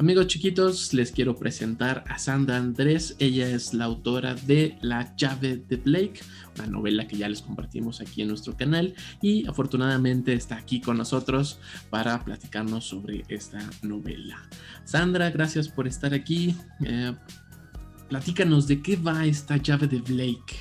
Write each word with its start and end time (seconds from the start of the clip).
Amigos 0.00 0.28
chiquitos, 0.28 0.94
les 0.94 1.12
quiero 1.12 1.36
presentar 1.36 2.04
a 2.08 2.18
Sandra 2.18 2.56
Andrés. 2.56 3.16
Ella 3.18 3.50
es 3.50 3.74
la 3.74 3.84
autora 3.84 4.34
de 4.34 4.78
La 4.80 5.14
llave 5.14 5.58
de 5.58 5.76
Blake, 5.76 6.22
una 6.56 6.68
novela 6.68 7.06
que 7.06 7.18
ya 7.18 7.28
les 7.28 7.42
compartimos 7.42 8.00
aquí 8.00 8.22
en 8.22 8.28
nuestro 8.28 8.56
canal 8.56 8.94
y 9.20 9.46
afortunadamente 9.46 10.32
está 10.32 10.56
aquí 10.56 10.80
con 10.80 10.96
nosotros 10.96 11.60
para 11.90 12.24
platicarnos 12.24 12.86
sobre 12.86 13.26
esta 13.28 13.58
novela. 13.82 14.40
Sandra, 14.84 15.28
gracias 15.28 15.68
por 15.68 15.86
estar 15.86 16.14
aquí. 16.14 16.56
Eh, 16.82 17.12
platícanos 18.08 18.66
de 18.66 18.80
qué 18.80 18.96
va 18.96 19.26
esta 19.26 19.58
llave 19.58 19.86
de 19.86 20.00
Blake. 20.00 20.56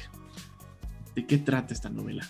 ¿De 1.16 1.26
qué 1.26 1.38
trata 1.38 1.74
esta 1.74 1.90
novela? 1.90 2.28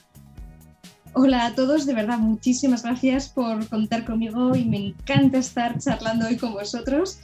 Hola 1.13 1.47
a 1.47 1.55
todos, 1.55 1.87
de 1.87 1.95
verdad, 1.95 2.19
muchísimas 2.19 2.83
gracias 2.83 3.29
por 3.29 3.67
contar 3.67 4.05
conmigo 4.05 4.55
y 4.55 4.63
me 4.65 4.77
encanta 4.89 5.39
estar 5.39 5.79
charlando 5.79 6.27
hoy 6.27 6.37
con 6.37 6.53
vosotros. 6.53 7.19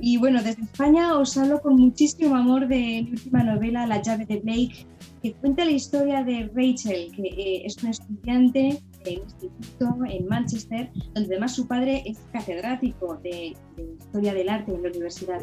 Y 0.00 0.16
bueno, 0.16 0.42
desde 0.42 0.62
España 0.62 1.18
os 1.18 1.36
hablo 1.36 1.60
con 1.60 1.74
muchísimo 1.74 2.36
amor 2.36 2.68
de 2.68 3.02
mi 3.02 3.10
última 3.10 3.42
novela, 3.42 3.84
La 3.86 4.00
llave 4.00 4.26
de 4.26 4.38
Blake, 4.38 4.86
que 5.22 5.32
cuenta 5.34 5.64
la 5.64 5.72
historia 5.72 6.22
de 6.22 6.48
Rachel, 6.54 7.10
que 7.16 7.22
eh, 7.22 7.62
es 7.66 7.76
una 7.82 7.90
estudiante 7.90 8.80
en 9.04 9.14
instituto 9.14 9.96
en 10.08 10.28
Manchester, 10.28 10.92
donde 11.14 11.34
además 11.34 11.56
su 11.56 11.66
padre 11.66 12.04
es 12.06 12.18
catedrático 12.32 13.18
de, 13.24 13.56
Historia 13.98 14.34
del 14.34 14.48
Arte 14.48 14.72
en 14.72 14.82
la 14.84 14.88
universidad. 14.88 15.42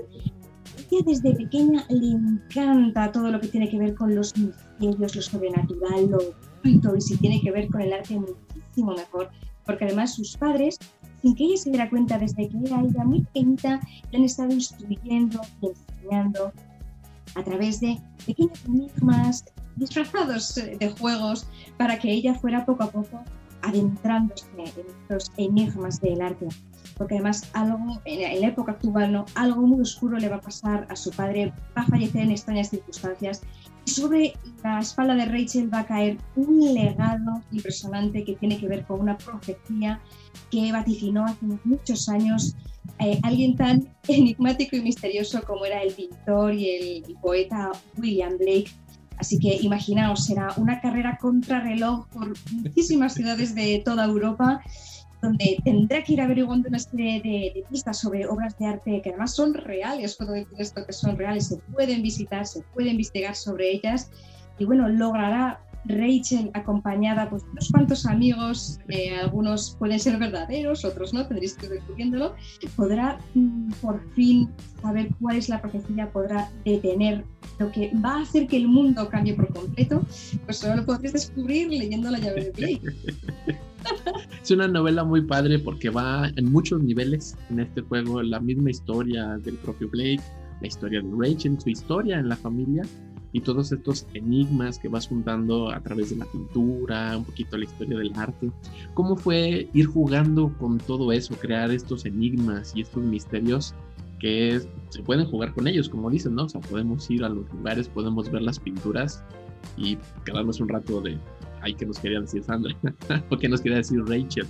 Ella 0.90 1.04
desde 1.06 1.36
pequeña 1.36 1.86
le 1.90 2.12
encanta 2.12 3.12
todo 3.12 3.30
lo 3.30 3.42
que 3.42 3.50
tiene 3.50 3.70
que 3.70 3.78
ver 3.78 3.94
con 3.94 4.16
los 4.16 4.36
misterios, 4.38 5.16
lo 5.16 5.22
sobrenatural, 5.22 6.10
lo 6.10 6.20
y 6.64 7.02
si 7.02 7.18
tiene 7.18 7.42
que 7.42 7.52
ver 7.52 7.70
con 7.70 7.82
el 7.82 7.94
arte 7.94 8.20
muchísimo 8.20 8.94
mejor, 8.94 9.30
porque 9.66 9.86
además 9.86 10.16
sus 10.16 10.38
padres, 10.38 10.80
sin 11.22 11.36
que 11.36 11.46
ella 11.46 11.58
se 11.58 11.70
diera 11.70 11.90
cuenta 11.90 12.18
desde 12.18 12.48
que 12.48 12.58
era 12.66 12.82
ella 12.82 13.04
muy 13.04 13.22
pequeñita, 13.22 13.80
le 14.12 14.18
han 14.18 14.24
estado 14.24 14.54
instruyendo 14.54 15.42
y 15.62 15.68
enseñando 15.68 16.52
a 17.36 17.44
través 17.44 17.80
de 17.80 18.00
pequeños 18.26 18.64
enigmas 18.66 19.46
disfrazados 19.76 20.56
de 20.56 20.96
juegos 21.00 21.48
para 21.78 21.98
que 21.98 22.12
ella 22.12 22.36
fuera 22.36 22.66
poco 22.66 22.84
a 22.84 22.92
poco 22.92 23.24
adentrándose 23.64 24.46
en 24.58 24.86
estos 25.02 25.32
enigmas 25.38 26.00
del 26.02 26.22
arte. 26.22 26.48
Porque 26.98 27.16
además 27.16 27.50
algo, 27.54 28.02
en 28.06 28.42
la 28.42 28.48
época 28.48 28.74
actual, 28.74 29.12
¿no? 29.12 29.26
algo 29.36 29.62
muy 29.62 29.82
oscuro 29.82 30.18
le 30.18 30.30
va 30.30 30.36
a 30.36 30.42
pasar 30.42 30.86
a 30.90 30.96
su 30.96 31.12
padre, 31.12 31.54
va 31.76 31.82
a 31.82 31.88
fallecer 31.88 32.22
en 32.22 32.32
extrañas 32.32 32.70
circunstancias 32.70 33.42
sobre 33.86 34.34
la 34.64 34.80
espalda 34.80 35.16
de 35.16 35.26
Rachel 35.26 35.74
va 35.74 35.80
a 35.80 35.86
caer 35.86 36.18
un 36.36 36.74
legado 36.74 37.42
impresionante 37.52 38.24
que 38.24 38.36
tiene 38.36 38.58
que 38.58 38.68
ver 38.68 38.86
con 38.86 39.02
una 39.02 39.18
profecía 39.18 40.00
que 40.50 40.72
vaticinó 40.72 41.26
hace 41.26 41.46
muchos 41.64 42.08
años 42.10 42.56
eh, 43.00 43.20
alguien 43.24 43.56
tan 43.56 43.88
enigmático 44.08 44.76
y 44.76 44.82
misterioso 44.82 45.42
como 45.44 45.66
era 45.66 45.82
el 45.82 45.94
pintor 45.94 46.54
y 46.54 46.70
el 46.70 47.16
poeta 47.22 47.72
William 47.98 48.38
Blake. 48.38 48.72
Así 49.18 49.40
que 49.40 49.56
imaginaos, 49.56 50.26
será 50.26 50.54
una 50.58 50.82
carrera 50.82 51.18
contrarreloj 51.22 52.08
por 52.08 52.34
muchísimas 52.52 53.14
ciudades 53.14 53.54
de 53.54 53.82
toda 53.86 54.06
Europa 54.06 54.62
donde 55.24 55.58
tendrá 55.64 56.04
que 56.04 56.14
ir 56.14 56.22
averiguando 56.22 56.68
una 56.68 56.80
serie 56.80 57.22
de, 57.22 57.64
pistas 57.72 58.00
sobre 58.00 58.28
obras 58.28 58.58
de 58.60 58.68
arte 58.68 59.02
que 59.02 59.10
además 59.10 59.34
son 59.34 59.54
reales, 59.54 60.18
puedo 60.18 60.34
decir 60.34 60.54
esto 60.60 60.86
que 60.86 60.92
son 60.92 61.18
reales, 61.18 61.48
se 61.48 61.58
pueden 61.74 62.04
visitar, 62.04 62.46
se 62.46 62.62
puede 62.74 62.90
investigar 62.90 63.34
sobre 63.34 63.72
ellas. 63.72 64.12
Y 64.60 64.66
bueno, 64.66 64.90
logrará 64.90 65.62
Rachel 65.86 66.52
acompañada 66.54 67.30
pues 67.30 67.44
unos 67.52 67.70
cuantos 67.70 68.06
amigos, 68.06 68.80
eh, 68.90 69.16
algunos 69.16 69.76
pueden 69.80 70.00
ser 70.00 70.18
verdaderos, 70.18 70.84
otros 70.84 71.14
no, 71.14 71.26
tendréis 71.26 71.56
que 71.56 71.68
ir 71.68 71.72
descubriéndolo, 71.72 72.36
podrá 72.76 73.18
mm, 73.34 73.72
por 73.82 74.02
fin 74.14 74.50
saber 74.82 75.10
cuál 75.22 75.38
es 75.38 75.50
la 75.50 75.62
profecía, 75.62 76.12
podrá 76.12 76.52
detener 76.66 77.24
lo 77.60 77.72
que 77.72 77.92
va 78.04 78.18
a 78.18 78.22
hacer 78.22 78.48
que 78.48 78.58
el 78.58 78.68
mundo 78.68 79.08
cambie 79.10 79.34
por 79.34 79.54
completo, 79.54 80.06
pues 80.46 80.58
solo 80.58 80.76
lo 80.78 80.86
podréis 80.86 81.14
descubrir 81.14 81.70
leyendo 81.70 82.12
la 82.12 82.20
llave 82.20 82.46
de 82.46 82.52
Blake. 82.52 83.64
es 84.42 84.52
una 84.52 84.68
novela 84.68 85.04
muy 85.04 85.22
padre 85.22 85.60
porque 85.60 85.90
va 85.90 86.30
en 86.36 86.52
muchos 86.52 86.82
niveles 86.82 87.36
en 87.50 87.60
este 87.60 87.82
juego, 87.82 88.22
la 88.22 88.40
misma 88.40 88.72
historia 88.72 89.38
del 89.38 89.56
propio 89.56 89.90
Blake, 89.90 90.22
la 90.62 90.68
historia 90.68 91.02
de 91.02 91.10
Rachel, 91.18 91.60
su 91.60 91.70
historia 91.70 92.20
en 92.20 92.30
la 92.30 92.36
familia 92.36 92.84
y 93.34 93.42
todos 93.42 93.72
estos 93.72 94.06
enigmas 94.14 94.78
que 94.78 94.88
vas 94.88 95.08
juntando 95.08 95.72
a 95.72 95.82
través 95.82 96.12
de 96.12 96.18
la 96.18 96.26
pintura, 96.26 97.18
un 97.18 97.26
poquito 97.26 97.58
la 97.58 97.66
historia 97.66 97.98
del 97.98 98.14
arte. 98.16 98.52
¿Cómo 98.94 99.18
fue 99.18 99.70
ir 99.74 99.88
jugando 99.88 100.56
con 100.60 100.78
todo 100.78 101.12
eso, 101.12 101.36
crear 101.36 101.72
estos 101.72 102.06
enigmas 102.06 102.74
y 102.76 102.82
estos 102.82 103.04
misterios 103.04 103.74
que 104.20 104.62
se 104.90 105.04
pueden 105.04 105.26
jugar 105.26 105.54
con 105.54 105.68
ellos, 105.68 105.90
como 105.90 106.10
dicen, 106.10 106.36
¿no? 106.36 106.44
O 106.44 106.50
sea, 106.50 106.62
podemos 106.62 107.10
ir 107.10 107.26
a 107.26 107.30
los 107.30 107.52
lugares, 107.52 107.90
podemos 107.90 108.32
ver 108.32 108.44
las 108.44 108.60
pinturas 108.60 109.24
y 109.76 109.98
quedarnos 110.24 110.60
un 110.60 110.70
rato 110.70 111.02
de, 111.02 111.18
ay, 111.64 111.74
¿qué 111.74 111.86
nos 111.86 112.00
quería 112.00 112.20
decir 112.22 112.44
Sandra? 112.44 112.76
¿O 113.30 113.38
qué 113.38 113.50
nos 113.50 113.62
quería 113.62 113.78
decir 113.78 114.00
Rachel? 114.06 114.48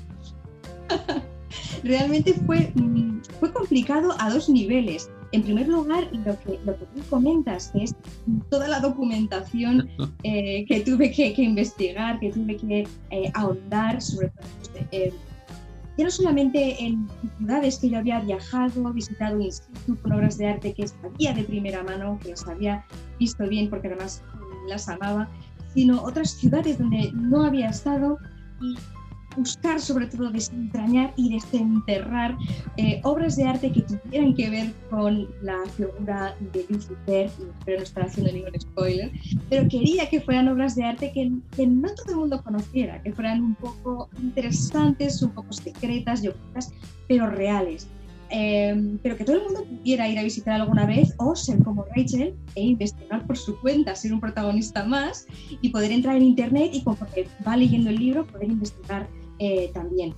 Realmente 1.83 2.33
fue, 2.45 2.71
mm, 2.75 3.21
fue 3.39 3.51
complicado 3.53 4.15
a 4.19 4.29
dos 4.31 4.49
niveles. 4.49 5.09
En 5.31 5.43
primer 5.43 5.67
lugar, 5.67 6.07
lo 6.11 6.39
que, 6.39 6.59
lo 6.63 6.77
que 6.77 6.85
tú 6.85 7.01
comentas, 7.09 7.69
que 7.73 7.83
es 7.83 7.95
toda 8.49 8.67
la 8.67 8.79
documentación 8.79 9.89
eh, 10.23 10.65
que 10.65 10.81
tuve 10.81 11.11
que, 11.11 11.33
investigar, 11.37 12.19
que 12.19 12.31
tuve 12.31 12.57
que 12.57 12.87
eh, 13.11 13.31
ahondar, 13.33 14.01
sobre 14.01 14.29
todo 14.29 14.47
eh, 14.91 15.13
ya 15.97 16.05
no 16.05 16.11
solamente 16.11 16.83
en 16.83 17.07
ciudades 17.37 17.77
que 17.77 17.89
yo 17.89 17.99
había 17.99 18.19
viajado, 18.19 18.91
visitado 18.93 19.35
un 19.35 19.43
instituto 19.43 20.01
con 20.01 20.13
obras 20.13 20.37
de 20.39 20.47
arte 20.47 20.73
que 20.73 20.87
sabía 20.87 21.33
de 21.33 21.43
primera 21.43 21.83
mano, 21.83 22.19
que 22.23 22.29
las 22.29 22.47
había 22.47 22.83
visto 23.19 23.47
bien 23.47 23.69
porque 23.69 23.87
además 23.87 24.23
las 24.67 24.89
amaba, 24.89 25.29
sino 25.73 26.01
otras 26.01 26.31
ciudades 26.31 26.77
donde 26.77 27.11
no 27.13 27.43
había 27.43 27.69
estado 27.69 28.17
y 28.61 28.75
buscar 29.35 29.79
sobre 29.79 30.07
todo 30.07 30.29
desentrañar 30.29 31.13
y 31.15 31.33
desenterrar 31.33 32.37
eh, 32.77 33.01
obras 33.03 33.35
de 33.35 33.45
arte 33.45 33.71
que 33.71 33.81
tuvieran 33.81 34.33
que 34.33 34.49
ver 34.49 34.73
con 34.89 35.27
la 35.41 35.57
figura 35.75 36.35
de 36.53 36.65
Lucifer, 36.69 37.25
espero 37.25 37.77
no 37.77 37.83
estar 37.83 38.05
haciendo 38.05 38.31
ningún 38.31 38.59
spoiler, 38.59 39.11
pero 39.49 39.67
quería 39.67 40.09
que 40.09 40.21
fueran 40.21 40.47
obras 40.47 40.75
de 40.75 40.83
arte 40.83 41.11
que, 41.11 41.31
que 41.55 41.67
no 41.67 41.89
todo 41.95 42.11
el 42.11 42.15
mundo 42.17 42.43
conociera, 42.43 43.01
que 43.01 43.11
fueran 43.11 43.41
un 43.41 43.55
poco 43.55 44.09
interesantes, 44.21 45.21
un 45.21 45.31
poco 45.31 45.51
secretas 45.53 46.23
y 46.23 46.29
ocultas, 46.29 46.71
pero 47.07 47.27
reales. 47.27 47.87
Em, 48.35 48.97
pero 49.03 49.15
que 49.15 49.25
todo 49.25 49.35
el 49.35 49.43
mundo 49.43 49.63
pudiera 49.63 50.09
ir 50.09 50.17
a 50.17 50.23
visitar 50.23 50.59
alguna 50.59 50.87
vez 50.87 51.13
o 51.19 51.35
ser 51.35 51.63
como 51.63 51.85
Rachel 51.95 52.33
e 52.55 52.63
investigar 52.63 53.27
por 53.27 53.37
su 53.37 53.59
cuenta, 53.61 53.93
ser 53.93 54.11
un 54.11 54.19
protagonista 54.19 54.83
más 54.83 55.27
y 55.61 55.69
poder 55.69 55.91
entrar 55.91 56.15
en 56.15 56.23
internet 56.23 56.71
y 56.73 56.83
conforme 56.83 57.27
va 57.47 57.55
leyendo 57.55 57.91
el 57.91 57.97
libro 57.97 58.25
poder 58.25 58.49
investigar 58.49 59.07
eh, 59.37 59.69
también. 59.75 60.15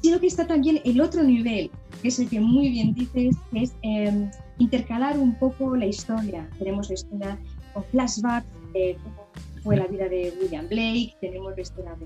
Sino 0.00 0.20
que 0.20 0.28
está 0.28 0.46
también 0.46 0.80
el 0.84 1.00
otro 1.00 1.24
nivel, 1.24 1.72
que 2.00 2.08
es 2.08 2.20
el 2.20 2.28
que 2.28 2.38
muy 2.38 2.68
bien 2.68 2.94
dices, 2.94 3.34
que 3.50 3.62
es 3.64 3.72
em, 3.82 4.30
intercalar 4.58 5.18
un 5.18 5.34
poco 5.34 5.74
la 5.74 5.86
historia. 5.86 6.48
Tenemos 6.56 6.88
la 6.88 6.94
historia 6.94 7.38
con 7.74 7.82
flashbacks 7.86 8.46
de 8.74 8.96
cómo 9.02 9.26
fue 9.64 9.76
la 9.76 9.88
vida 9.88 10.08
de 10.08 10.32
William 10.40 10.68
Blake, 10.68 11.16
tenemos 11.20 11.54
la 11.56 11.62
historia 11.62 11.96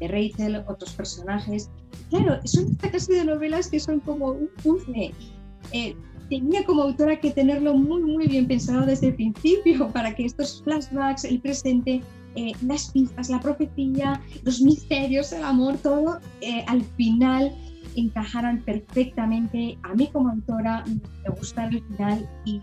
de, 0.00 0.08
Rachel, 0.08 0.64
otros 0.66 0.92
personajes. 0.92 1.70
Claro, 2.10 2.40
son 2.44 2.70
esta 2.70 2.90
clase 2.90 3.14
de 3.14 3.24
novelas 3.24 3.68
que 3.68 3.80
son 3.80 4.00
como 4.00 4.30
un 4.30 4.48
puzzle. 4.62 5.12
Eh, 5.72 5.94
tenía 6.28 6.64
como 6.64 6.82
autora 6.82 7.20
que 7.20 7.30
tenerlo 7.30 7.74
muy, 7.74 8.02
muy 8.02 8.26
bien 8.26 8.46
pensado 8.46 8.86
desde 8.86 9.08
el 9.08 9.14
principio 9.14 9.88
para 9.92 10.14
que 10.14 10.24
estos 10.24 10.62
flashbacks, 10.62 11.24
el 11.24 11.40
presente, 11.40 12.02
eh, 12.36 12.52
las 12.62 12.90
pistas, 12.90 13.30
la 13.30 13.40
profecía, 13.40 14.22
los 14.44 14.60
misterios, 14.60 15.32
el 15.32 15.44
amor, 15.44 15.76
todo 15.78 16.20
eh, 16.40 16.64
al 16.66 16.82
final 16.96 17.54
encajaron 17.96 18.58
perfectamente. 18.62 19.78
A 19.82 19.94
mí 19.94 20.08
como 20.12 20.30
autora 20.30 20.84
me 20.86 21.30
gustaba 21.36 21.68
el 21.68 21.82
final 21.82 22.28
y 22.44 22.60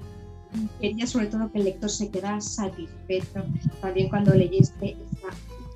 quería 0.80 1.06
sobre 1.06 1.28
todo 1.28 1.52
que 1.52 1.60
el 1.60 1.66
lector 1.66 1.90
se 1.90 2.10
quedara 2.10 2.40
satisfecho 2.40 3.44
también 3.82 4.10
cuando 4.10 4.34
leyeste 4.34 4.96
esa 5.12 5.28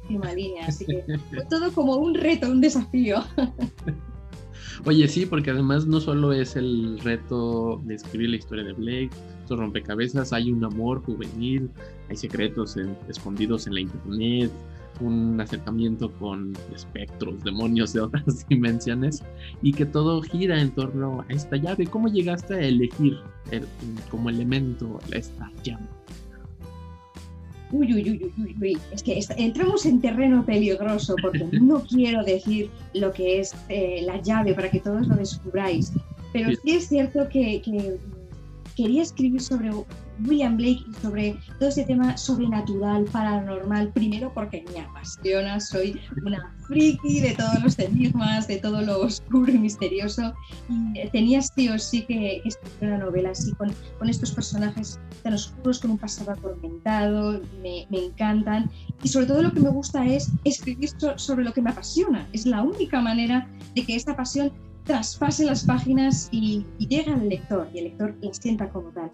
última 0.09 0.33
línea. 0.33 0.65
Así 0.67 0.85
que 0.85 1.03
fue 1.29 1.45
todo 1.50 1.71
como 1.71 1.95
un 1.95 2.13
reto, 2.15 2.50
un 2.51 2.61
desafío. 2.61 3.23
Oye, 4.85 5.07
sí, 5.07 5.25
porque 5.25 5.51
además 5.51 5.85
no 5.85 6.00
solo 6.00 6.31
es 6.31 6.56
el 6.56 7.00
reto 7.00 7.81
de 7.83 7.95
escribir 7.95 8.29
la 8.29 8.38
historia 8.38 8.63
de 8.63 8.73
Blake, 8.73 9.09
estos 9.41 9.59
rompecabezas, 9.59 10.31
hay 10.31 10.53
un 10.53 10.63
amor 10.63 11.03
juvenil, 11.03 11.69
hay 12.09 12.15
secretos 12.15 12.77
escondidos 13.09 13.67
en 13.67 13.73
la 13.73 13.81
internet, 13.81 14.50
un 15.01 15.39
acercamiento 15.41 16.09
con 16.13 16.53
espectros, 16.73 17.44
demonios 17.44 17.91
de 17.91 18.01
otras 18.01 18.47
dimensiones 18.50 19.21
y 19.61 19.73
que 19.73 19.85
todo 19.85 20.21
gira 20.21 20.61
en 20.61 20.71
torno 20.71 21.25
a 21.27 21.33
esta 21.33 21.57
llave. 21.57 21.85
¿Cómo 21.88 22.07
llegaste 22.07 22.53
a 22.53 22.61
elegir 22.61 23.17
como 24.09 24.29
elemento 24.29 25.00
esta 25.11 25.51
llave? 25.63 25.85
Uy, 27.71 27.94
uy, 27.94 28.10
uy, 28.10 28.33
uy, 28.38 28.56
uy, 28.60 28.77
es 28.92 29.04
que 29.04 29.19
entramos 29.38 29.86
en 29.86 30.01
terreno 30.01 30.44
peligroso 30.44 31.16
porque 31.21 31.45
no 31.62 31.83
quiero 31.83 32.24
decir 32.24 32.69
lo 32.94 33.12
que 33.12 33.39
es 33.39 33.54
eh, 33.69 34.01
la 34.04 34.21
llave 34.21 34.54
para 34.54 34.71
que 34.71 34.80
todos 34.80 35.07
lo 35.07 35.16
descubráis, 35.16 35.94
pero 36.33 36.50
sí, 36.63 36.75
es 36.75 36.88
cierto 36.88 37.27
que 37.30 37.62
quería 38.79 39.01
escribir 39.01 39.41
sobre 39.41 39.71
William 40.25 40.55
Blake 40.55 40.85
y 40.89 40.93
sobre 41.01 41.37
todo 41.59 41.67
ese 41.67 41.83
tema 41.83 42.15
sobrenatural, 42.15 43.03
paranormal, 43.11 43.91
primero 43.91 44.31
porque 44.33 44.63
me 44.73 44.79
apasiona, 44.79 45.59
soy 45.59 45.99
una 46.25 46.55
friki 46.65 47.19
de 47.19 47.35
todos 47.35 47.61
los 47.61 47.77
enigmas, 47.77 48.47
de 48.47 48.55
todo 48.57 48.81
lo 48.81 49.01
oscuro 49.01 49.51
y 49.51 49.57
misterioso, 49.57 50.33
y 50.69 51.09
tenía 51.09 51.41
sí 51.41 51.67
o 51.67 51.77
sí 51.77 52.03
que, 52.03 52.41
escribir 52.45 52.93
una 52.93 52.99
novela 52.99 53.31
así, 53.31 53.51
con, 53.53 53.73
con, 53.97 54.09
estos 54.09 54.31
personajes 54.31 54.97
tan 55.23 55.33
oscuros, 55.33 55.79
con 55.79 55.91
un 55.91 55.97
pasado 55.97 56.31
atormentado, 56.31 57.41
me, 57.61 57.85
me, 57.89 58.05
encantan, 58.05 58.71
y 59.03 59.09
sobre 59.09 59.25
todo 59.25 59.41
lo 59.41 59.51
que 59.51 59.59
me 59.59 59.71
gusta 59.71 60.05
es 60.05 60.31
escribir 60.45 60.89
sobre 61.17 61.43
lo 61.43 61.53
que 61.53 61.61
me 61.61 61.71
apasiona, 61.71 62.29
es 62.31 62.45
la 62.45 62.63
única 62.63 63.01
manera 63.01 63.45
de 63.75 63.83
que 63.83 63.95
esta 63.95 64.15
pasión 64.15 64.53
traspase 64.89 65.45
las 65.45 65.65
páginas 65.65 66.30
y, 66.31 66.65
y 66.80 66.88
llegue 66.88 67.12
al 67.12 67.30
lector, 67.30 67.69
y 67.71 67.77
el 67.77 67.83
lector 67.86 68.15
la 68.21 68.33
sienta 68.33 68.68
como 68.69 68.89
tal. 68.89 69.12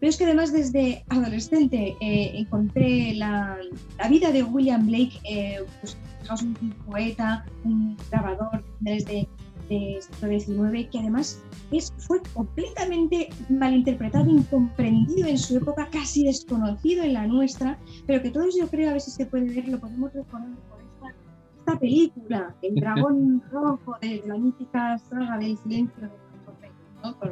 Pero 0.00 0.08
es 0.08 0.16
que 0.16 0.24
además 0.24 0.54
desde 0.54 1.04
adolescente 1.10 1.94
eh, 2.00 2.30
encontré 2.34 3.14
la, 3.14 3.58
la, 3.98 4.08
vida 4.08 4.32
de 4.32 4.42
William 4.42 4.86
Blake, 4.86 5.20
eh, 5.28 5.58
pues, 5.80 5.98
un, 6.40 6.54
poeta, 6.86 7.44
un 7.64 7.94
grabador 8.10 8.64
desde 8.80 9.28
del 9.68 10.00
siglo 10.00 10.70
XIX, 10.70 10.88
que 10.90 10.98
además 10.98 11.38
es, 11.72 11.92
fue 11.98 12.22
completamente 12.32 13.28
malinterpretado, 13.50 14.30
incomprendido 14.30 15.28
en 15.28 15.36
su 15.36 15.58
época, 15.58 15.90
casi 15.92 16.24
desconocido 16.24 17.04
en 17.04 17.12
la 17.12 17.26
nuestra, 17.26 17.78
pero 18.06 18.22
que 18.22 18.30
todos 18.30 18.56
yo 18.58 18.66
creo, 18.68 18.96
a 18.96 18.98
si 18.98 19.10
se 19.10 19.26
puede 19.26 19.54
ver, 19.54 19.68
lo 19.68 19.78
podemos 19.78 20.10
recordar 20.14 20.56
por 20.70 20.80
esta, 20.80 21.20
esta 21.68 21.78
película, 21.78 22.54
El 22.62 22.74
dragón 22.80 23.42
rojo 23.50 23.96
de, 24.00 24.20
de 24.20 24.28
la 24.28 24.38
mítica 24.38 24.98
saga 24.98 25.38
del 25.38 25.56
silencio 25.58 26.10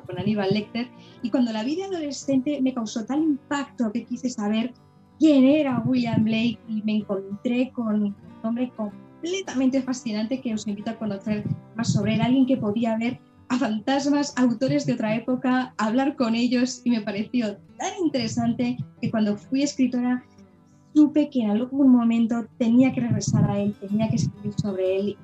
con, 0.07 0.19
Aníbal 0.19 0.51
Lecter, 0.51 0.89
y 1.23 1.31
cuando 1.31 1.53
la 1.53 1.65
vida 1.65 1.87
adolescente 1.87 2.61
me 2.63 2.73
causó 2.73 3.05
tal 3.05 3.23
impacto 3.23 3.91
que 3.91 4.05
quise 4.05 4.31
saber 4.31 4.73
quién 5.19 5.45
era 5.45 5.83
William 5.85 6.23
Blake 6.25 6.59
y 6.69 6.83
me 6.85 6.99
encontré 6.99 7.73
con 7.73 8.03
un 8.03 8.17
hombre 8.45 8.71
completamente 8.77 9.83
fascinante 9.83 10.41
que 10.41 10.55
os 10.55 10.67
invito 10.69 10.93
a 10.93 10.99
conocer 10.99 11.45
más 11.75 11.93
sobre 11.93 12.15
él, 12.15 12.21
alguien 12.21 12.47
que 12.47 12.57
podía 12.57 12.97
ver 12.97 13.19
a 13.49 13.59
fantasmas, 13.59 14.35
autores 14.39 14.87
de 14.87 14.93
otra 14.93 15.17
época, 15.17 15.75
hablar 15.79 16.15
con 16.15 16.35
ellos 16.35 16.81
y 16.85 16.91
me 16.91 17.01
pareció 17.01 17.57
tan 17.79 17.93
interesante 18.05 18.77
que 19.01 19.11
cuando 19.11 19.37
fui 19.37 19.63
escritora 19.63 20.25
supe 20.97 21.29
que 21.29 21.43
en 21.43 21.51
algún 21.51 21.91
momento 21.91 22.47
tenía 22.57 22.91
que 22.91 23.03
regresar 23.03 23.51
a 23.51 23.61
él, 23.61 23.75
tenía 23.79 24.09
que 24.09 24.17
escribir 24.17 24.55
sobre 24.55 24.97
él, 24.97 25.17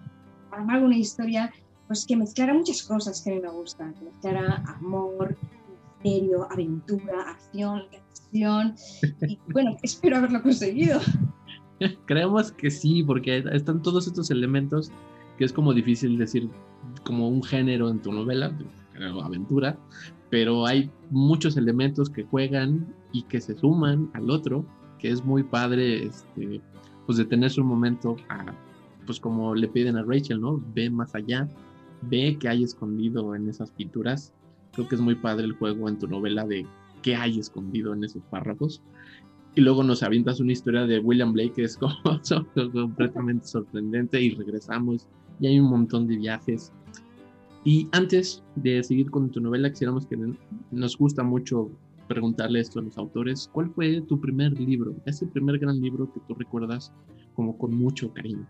armar 0.50 0.84
una 0.84 0.98
historia 0.98 1.50
pues 1.86 2.04
que 2.04 2.14
mezclara 2.14 2.52
muchas 2.52 2.82
cosas 2.82 3.22
que 3.22 3.30
a 3.30 3.34
mí 3.34 3.40
me 3.40 3.48
gustan, 3.48 3.94
que 3.94 4.04
mezclara 4.04 4.62
amor, 4.66 5.34
misterio, 6.02 6.46
aventura, 6.50 7.22
acción, 7.22 7.84
acción, 8.06 8.74
y 9.26 9.38
bueno, 9.50 9.74
espero 9.82 10.18
haberlo 10.18 10.42
conseguido. 10.42 11.00
Creemos 12.06 12.52
que 12.52 12.70
sí, 12.70 13.02
porque 13.02 13.42
están 13.52 13.80
todos 13.80 14.06
estos 14.06 14.30
elementos 14.30 14.92
que 15.38 15.44
es 15.46 15.54
como 15.54 15.72
difícil 15.72 16.18
decir 16.18 16.50
como 17.02 17.28
un 17.28 17.42
género 17.42 17.88
en 17.88 18.00
tu 18.00 18.12
novela, 18.12 18.54
aventura, 19.24 19.78
pero 20.28 20.66
hay 20.66 20.90
muchos 21.10 21.56
elementos 21.56 22.10
que 22.10 22.24
juegan 22.24 22.94
y 23.10 23.22
que 23.22 23.40
se 23.40 23.56
suman 23.56 24.10
al 24.12 24.30
otro, 24.30 24.66
que 25.02 25.10
es 25.10 25.24
muy 25.24 25.42
padre, 25.42 26.06
este, 26.06 26.60
pues 27.06 27.18
detenerse 27.18 27.60
un 27.60 27.66
momento 27.66 28.16
pues 29.04 29.18
como 29.18 29.52
le 29.52 29.66
piden 29.66 29.96
a 29.96 30.04
Rachel, 30.04 30.40
¿no? 30.40 30.62
Ve 30.74 30.88
más 30.88 31.12
allá, 31.16 31.48
ve 32.02 32.36
qué 32.38 32.48
hay 32.48 32.62
escondido 32.62 33.34
en 33.34 33.48
esas 33.48 33.72
pinturas. 33.72 34.32
Creo 34.72 34.88
que 34.88 34.94
es 34.94 35.00
muy 35.00 35.16
padre 35.16 35.44
el 35.44 35.54
juego 35.54 35.88
en 35.88 35.98
tu 35.98 36.06
novela 36.06 36.46
de 36.46 36.64
qué 37.02 37.16
hay 37.16 37.40
escondido 37.40 37.92
en 37.92 38.04
esos 38.04 38.22
párrafos. 38.30 38.80
Y 39.56 39.60
luego 39.60 39.82
nos 39.82 40.04
avientas 40.04 40.38
una 40.38 40.52
historia 40.52 40.86
de 40.86 41.00
William 41.00 41.32
Blake 41.32 41.54
que 41.54 41.64
es 41.64 41.76
completamente 42.72 43.44
sorprendente 43.44 44.22
y 44.22 44.30
regresamos 44.36 45.08
y 45.40 45.48
hay 45.48 45.58
un 45.58 45.68
montón 45.68 46.06
de 46.06 46.16
viajes. 46.16 46.72
Y 47.64 47.88
antes 47.90 48.44
de 48.54 48.84
seguir 48.84 49.10
con 49.10 49.30
tu 49.30 49.40
novela, 49.40 49.68
quisiéramos 49.70 50.06
que 50.06 50.16
nos 50.70 50.96
gusta 50.96 51.24
mucho 51.24 51.70
preguntarle 52.12 52.60
esto 52.60 52.78
a 52.78 52.82
los 52.82 52.98
autores. 52.98 53.48
¿Cuál 53.52 53.70
fue 53.70 54.02
tu 54.02 54.20
primer 54.20 54.52
libro? 54.60 54.94
Ese 55.06 55.26
primer 55.26 55.58
gran 55.58 55.80
libro 55.80 56.12
que 56.12 56.20
tú 56.28 56.34
recuerdas 56.34 56.92
como 57.34 57.56
con 57.56 57.74
mucho 57.74 58.12
cariño. 58.12 58.46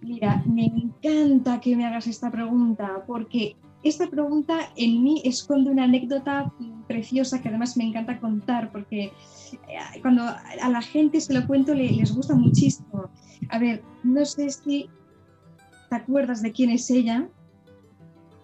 Mira, 0.00 0.42
me 0.46 0.66
encanta 0.66 1.60
que 1.60 1.74
me 1.74 1.84
hagas 1.84 2.06
esta 2.06 2.30
pregunta 2.30 3.02
porque 3.06 3.56
esta 3.82 4.08
pregunta 4.08 4.58
en 4.76 5.02
mí 5.02 5.22
esconde 5.24 5.70
una 5.70 5.84
anécdota 5.84 6.52
preciosa 6.86 7.40
que 7.40 7.48
además 7.48 7.76
me 7.76 7.84
encanta 7.84 8.20
contar 8.20 8.70
porque 8.70 9.04
eh, 9.04 10.00
cuando 10.02 10.22
a 10.22 10.68
la 10.68 10.82
gente 10.82 11.20
se 11.20 11.34
lo 11.34 11.46
cuento 11.46 11.74
les 11.74 12.14
gusta 12.14 12.34
muchísimo. 12.34 13.10
A 13.50 13.58
ver, 13.58 13.82
no 14.02 14.24
sé 14.24 14.50
si 14.50 14.88
te 15.88 15.96
acuerdas 15.96 16.42
de 16.42 16.52
quién 16.52 16.70
es 16.70 16.90
ella. 16.90 17.28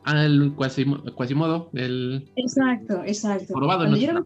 El 0.07 0.55
Quasimodo, 0.55 1.71
el... 1.73 2.31
Exacto, 2.37 3.03
exacto. 3.05 3.55
cuando 3.55 3.97
yo 3.97 4.11
era 4.11 4.25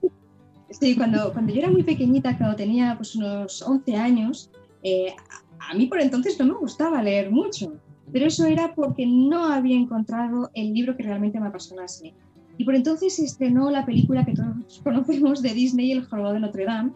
sí, 0.71 0.97
cuando, 0.97 1.33
cuando 1.33 1.53
yo 1.53 1.61
era 1.61 1.71
muy 1.71 1.83
pequeñita, 1.83 2.37
cuando 2.37 2.57
tenía 2.57 2.97
pues, 2.97 3.15
unos 3.17 3.63
11 3.63 3.97
años, 3.97 4.51
eh, 4.83 5.15
a 5.59 5.75
mí 5.75 5.87
por 5.87 6.01
entonces 6.01 6.39
no 6.39 6.47
me 6.47 6.55
gustaba 6.55 7.03
leer 7.03 7.31
mucho, 7.31 7.75
pero 8.13 8.27
eso 8.27 8.47
era 8.47 8.75
porque 8.75 9.07
no 9.07 9.45
había 9.45 9.77
encontrado 9.77 10.51
el 10.55 10.73
libro 10.73 10.97
que 10.97 11.03
realmente 11.03 11.41
me 11.41 11.49
apasionase. 11.49 12.15
Y 12.57 12.65
por 12.65 12.75
entonces 12.75 13.15
se 13.15 13.25
estrenó 13.25 13.71
la 13.71 13.87
película 13.87 14.25
que 14.25 14.35
todos 14.35 14.81
conocemos 14.85 15.43
de 15.43 15.51
Disney, 15.51 15.93
El 15.93 16.05
Jorobado 16.05 16.35
de 16.35 16.41
Notre 16.41 16.65
Dame. 16.65 16.93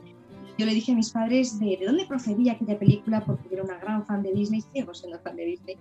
Yo 0.59 0.67
le 0.67 0.75
dije 0.75 0.93
a 0.93 0.97
mis 0.97 1.11
padres 1.11 1.59
de, 1.59 1.77
de 1.79 1.87
dónde 1.87 2.05
procedía 2.07 2.53
aquella 2.53 2.79
película, 2.79 3.25
porque 3.25 3.49
yo 3.49 3.55
era 3.55 3.65
una 3.65 3.79
gran 3.79 4.05
fan 4.05 4.23
de 4.23 4.33
Disney, 4.33 4.63
sigo 4.75 4.93
siendo 4.93 5.19
fan 5.21 5.37
de 5.37 5.47
Disney. 5.47 5.77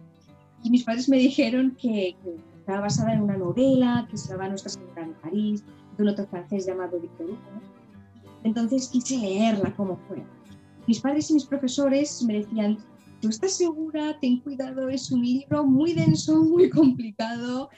Y 0.64 0.70
mis 0.70 0.84
padres 0.84 1.10
me 1.10 1.18
dijeron 1.18 1.76
que, 1.82 2.16
estaba 2.62 2.82
basada 2.82 3.14
en 3.14 3.22
una 3.22 3.38
novela 3.38 4.08
que 4.10 4.18
se 4.18 4.30
llamaba 4.30 4.50
Nuestra 4.50 4.70
Señora 4.70 5.08
de 5.08 5.14
París, 5.16 5.64
de 5.98 6.04
un 6.04 6.10
otro 6.10 6.28
francés 6.28 6.66
llamado 6.66 7.00
Victor 7.00 7.26
Hugo. 7.26 7.38
Entonces 8.44 8.88
quise 8.88 9.18
leerla 9.18 9.76
como 9.76 9.98
fue 10.08 10.24
mis 10.88 11.00
padres 11.00 11.30
y 11.30 11.36
mis 11.36 11.46
profesores 11.46 12.24
me 12.24 12.40
decían, 12.40 12.78
¿tú 13.22 13.30
estás 13.30 13.54
segura? 13.54 14.18
Ten 14.20 14.40
cuidado, 14.42 14.90
es 14.90 15.12
un 15.12 15.22
libro 15.22 15.64
muy 15.66 15.94
denso, 15.94 16.44
muy 16.44 16.70
complicado. 16.70 17.70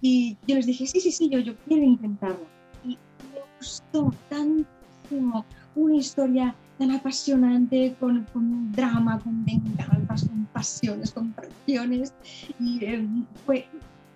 Y 0.00 0.36
yo 0.46 0.56
les 0.56 0.66
dije, 0.66 0.86
sí, 0.86 1.00
sí, 1.00 1.10
sí, 1.10 1.28
yo, 1.28 1.38
yo 1.38 1.54
quiero 1.66 1.84
intentarlo. 1.84 2.46
Y 2.84 2.90
me 3.32 3.40
gustó 3.58 4.12
tantísimo 4.28 5.44
una 5.74 5.96
historia 5.96 6.54
tan 6.78 6.90
apasionante, 6.92 7.94
con, 8.00 8.24
con 8.32 8.72
drama, 8.72 9.18
con 9.18 9.44
venganzas, 9.44 10.28
con 10.28 10.46
pasiones, 10.46 11.12
con 11.12 11.32
traiciones. 11.34 12.14
Y 12.58 12.84
eh, 12.84 13.06
fue 13.46 13.66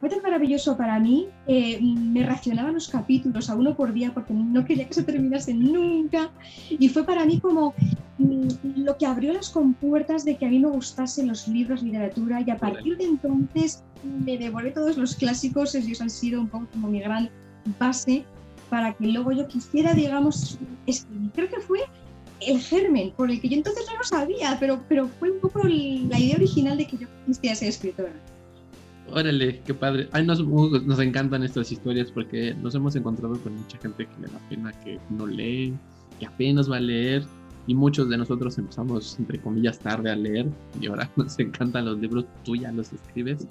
fue 0.04 0.10
tan 0.10 0.22
maravilloso 0.22 0.76
para 0.76 1.00
mí 1.00 1.28
que 1.46 1.80
me 1.80 2.26
racionaba 2.26 2.70
los 2.70 2.88
capítulos 2.88 3.48
a 3.48 3.54
uno 3.54 3.74
por 3.74 3.94
día 3.94 4.12
porque 4.12 4.34
no 4.34 4.62
quería 4.62 4.86
que 4.86 4.92
se 4.92 5.02
terminasen 5.02 5.72
nunca. 5.72 6.30
Y 6.68 6.90
fue 6.90 7.04
para 7.04 7.24
mí 7.24 7.40
como 7.40 7.72
mm, 8.18 8.48
lo 8.84 8.98
que 8.98 9.06
abrió 9.06 9.32
las 9.32 9.48
compuertas 9.48 10.26
de 10.26 10.36
que 10.36 10.44
a 10.44 10.50
mí 10.50 10.58
me 10.58 10.68
gustasen 10.68 11.28
los 11.28 11.48
libros, 11.48 11.82
literatura. 11.82 12.42
Y 12.46 12.50
a 12.50 12.58
partir 12.58 12.98
de 12.98 13.04
entonces 13.04 13.82
me 14.26 14.36
devoré 14.36 14.72
todos 14.72 14.98
los 14.98 15.14
clásicos. 15.14 15.74
Ellos 15.74 16.02
han 16.02 16.10
sido 16.10 16.38
un 16.38 16.48
poco 16.48 16.66
como 16.74 16.88
mi 16.88 17.00
gran 17.00 17.30
base 17.78 18.26
para 18.68 18.92
que 18.92 19.06
luego 19.06 19.32
yo 19.32 19.48
quisiera, 19.48 19.94
digamos, 19.94 20.58
escribir. 20.86 21.30
Creo 21.34 21.48
que 21.48 21.60
fue 21.60 21.78
el 22.40 22.60
germen, 22.60 23.10
por 23.12 23.30
el 23.30 23.40
que 23.40 23.48
yo 23.48 23.56
entonces 23.56 23.86
no 23.90 23.96
lo 23.96 24.04
sabía, 24.04 24.58
pero, 24.60 24.82
pero 24.86 25.08
fue 25.18 25.30
un 25.30 25.40
poco 25.40 25.66
la 25.66 26.18
idea 26.18 26.36
original 26.36 26.76
de 26.76 26.86
que 26.88 26.98
yo 26.98 27.06
quisiera 27.24 27.56
ser 27.56 27.68
escritora. 27.68 28.12
Órale, 29.14 29.60
qué 29.64 29.72
padre. 29.72 30.08
Ay, 30.10 30.26
nos, 30.26 30.44
nos 30.44 30.98
encantan 30.98 31.44
estas 31.44 31.70
historias 31.70 32.10
porque 32.10 32.52
nos 32.54 32.74
hemos 32.74 32.96
encontrado 32.96 33.38
con 33.40 33.56
mucha 33.56 33.78
gente 33.78 34.06
que 34.06 34.20
le 34.20 34.26
da 34.26 34.40
pena 34.48 34.72
que 34.82 34.98
no 35.08 35.28
lee, 35.28 35.72
que 36.18 36.26
apenas 36.26 36.68
va 36.68 36.78
a 36.78 36.80
leer. 36.80 37.22
Y 37.68 37.76
muchos 37.76 38.08
de 38.08 38.18
nosotros 38.18 38.58
empezamos, 38.58 39.16
entre 39.20 39.38
comillas, 39.38 39.78
tarde 39.78 40.10
a 40.10 40.16
leer 40.16 40.46
y 40.80 40.88
ahora 40.88 41.08
nos 41.16 41.38
encantan 41.38 41.84
los 41.84 41.98
libros, 41.98 42.24
tú 42.44 42.56
ya 42.56 42.72
los 42.72 42.92
escribes. 42.92 43.46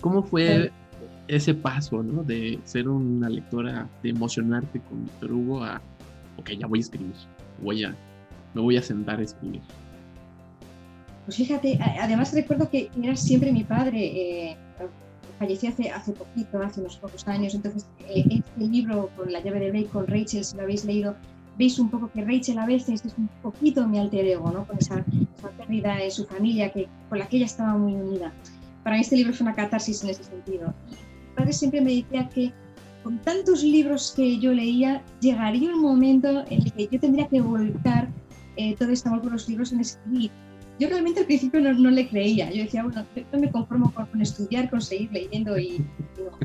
¿Cómo 0.00 0.22
fue 0.22 0.70
ese 1.26 1.52
paso, 1.52 2.00
¿no? 2.00 2.22
De 2.22 2.60
ser 2.62 2.88
una 2.88 3.28
lectora, 3.28 3.88
de 4.04 4.10
emocionarte 4.10 4.80
con 4.82 5.04
Víctor 5.04 5.32
Hugo 5.32 5.64
a, 5.64 5.82
ok, 6.36 6.50
ya 6.60 6.68
voy 6.68 6.78
a 6.78 6.82
escribir, 6.82 7.14
voy 7.60 7.82
a, 7.82 7.94
me 8.54 8.60
voy 8.60 8.76
a 8.76 8.82
sentar 8.82 9.18
a 9.18 9.22
escribir. 9.24 9.62
Pues 11.24 11.36
fíjate, 11.36 11.78
además 12.00 12.32
recuerdo 12.32 12.70
que 12.70 12.88
era 13.02 13.16
siempre 13.16 13.52
mi 13.52 13.64
padre, 13.64 14.50
eh, 14.50 14.56
falleció 15.38 15.70
hace, 15.70 15.90
hace 15.90 16.12
poquito, 16.12 16.60
hace 16.62 16.80
unos 16.80 16.96
pocos 16.96 17.26
años, 17.28 17.54
entonces 17.54 17.86
eh, 18.08 18.24
este 18.30 18.64
libro 18.64 19.10
con 19.16 19.32
la 19.32 19.40
llave 19.40 19.60
de 19.60 19.70
Blake, 19.70 19.88
con 19.88 20.06
Rachel, 20.06 20.44
si 20.44 20.56
lo 20.56 20.62
habéis 20.62 20.84
leído, 20.84 21.14
veis 21.58 21.78
un 21.78 21.90
poco 21.90 22.10
que 22.12 22.24
Rachel 22.24 22.58
a 22.58 22.66
veces 22.66 23.04
es 23.04 23.14
un 23.18 23.28
poquito 23.42 23.86
mi 23.86 23.98
alter 23.98 24.24
ego, 24.26 24.50
¿no? 24.50 24.66
Con 24.66 24.78
esa, 24.78 25.04
esa 25.38 25.50
pérdida 25.50 26.02
en 26.02 26.10
su 26.10 26.24
familia 26.24 26.70
que, 26.72 26.88
con 27.08 27.18
la 27.18 27.26
que 27.26 27.38
ella 27.38 27.46
estaba 27.46 27.76
muy 27.76 27.94
unida. 27.94 28.32
Para 28.84 28.96
mí 28.96 29.02
este 29.02 29.16
libro 29.16 29.34
fue 29.34 29.44
una 29.44 29.54
catarsis 29.54 30.02
en 30.04 30.10
ese 30.10 30.24
sentido. 30.24 30.72
Mi 30.88 31.34
padre 31.34 31.52
siempre 31.52 31.80
me 31.80 31.94
decía 31.94 32.28
que 32.28 32.52
con 33.02 33.18
tantos 33.18 33.62
libros 33.62 34.12
que 34.16 34.38
yo 34.38 34.52
leía, 34.52 35.02
llegaría 35.20 35.72
un 35.72 35.80
momento 35.80 36.44
en 36.48 36.62
el 36.62 36.72
que 36.72 36.88
yo 36.90 37.00
tendría 37.00 37.28
que 37.28 37.40
volcar 37.40 38.08
eh, 38.56 38.74
todo 38.76 38.90
este 38.90 39.08
amor 39.08 39.22
por 39.22 39.32
los 39.32 39.48
libros 39.48 39.72
en 39.72 39.80
escribir 39.80 40.30
yo 40.78 40.88
realmente 40.88 41.20
al 41.20 41.26
principio 41.26 41.60
no, 41.60 41.72
no, 41.72 41.90
le 41.90 42.08
creía. 42.08 42.50
Yo 42.50 42.62
decía, 42.62 42.82
bueno, 42.84 43.04
no 43.32 43.38
me 43.38 43.50
conformo 43.50 43.92
con, 43.92 44.20
estudiar, 44.20 44.70
con 44.70 44.80
seguir 44.80 45.10
leyendo 45.12 45.58
y, 45.58 45.78
no. 46.18 46.38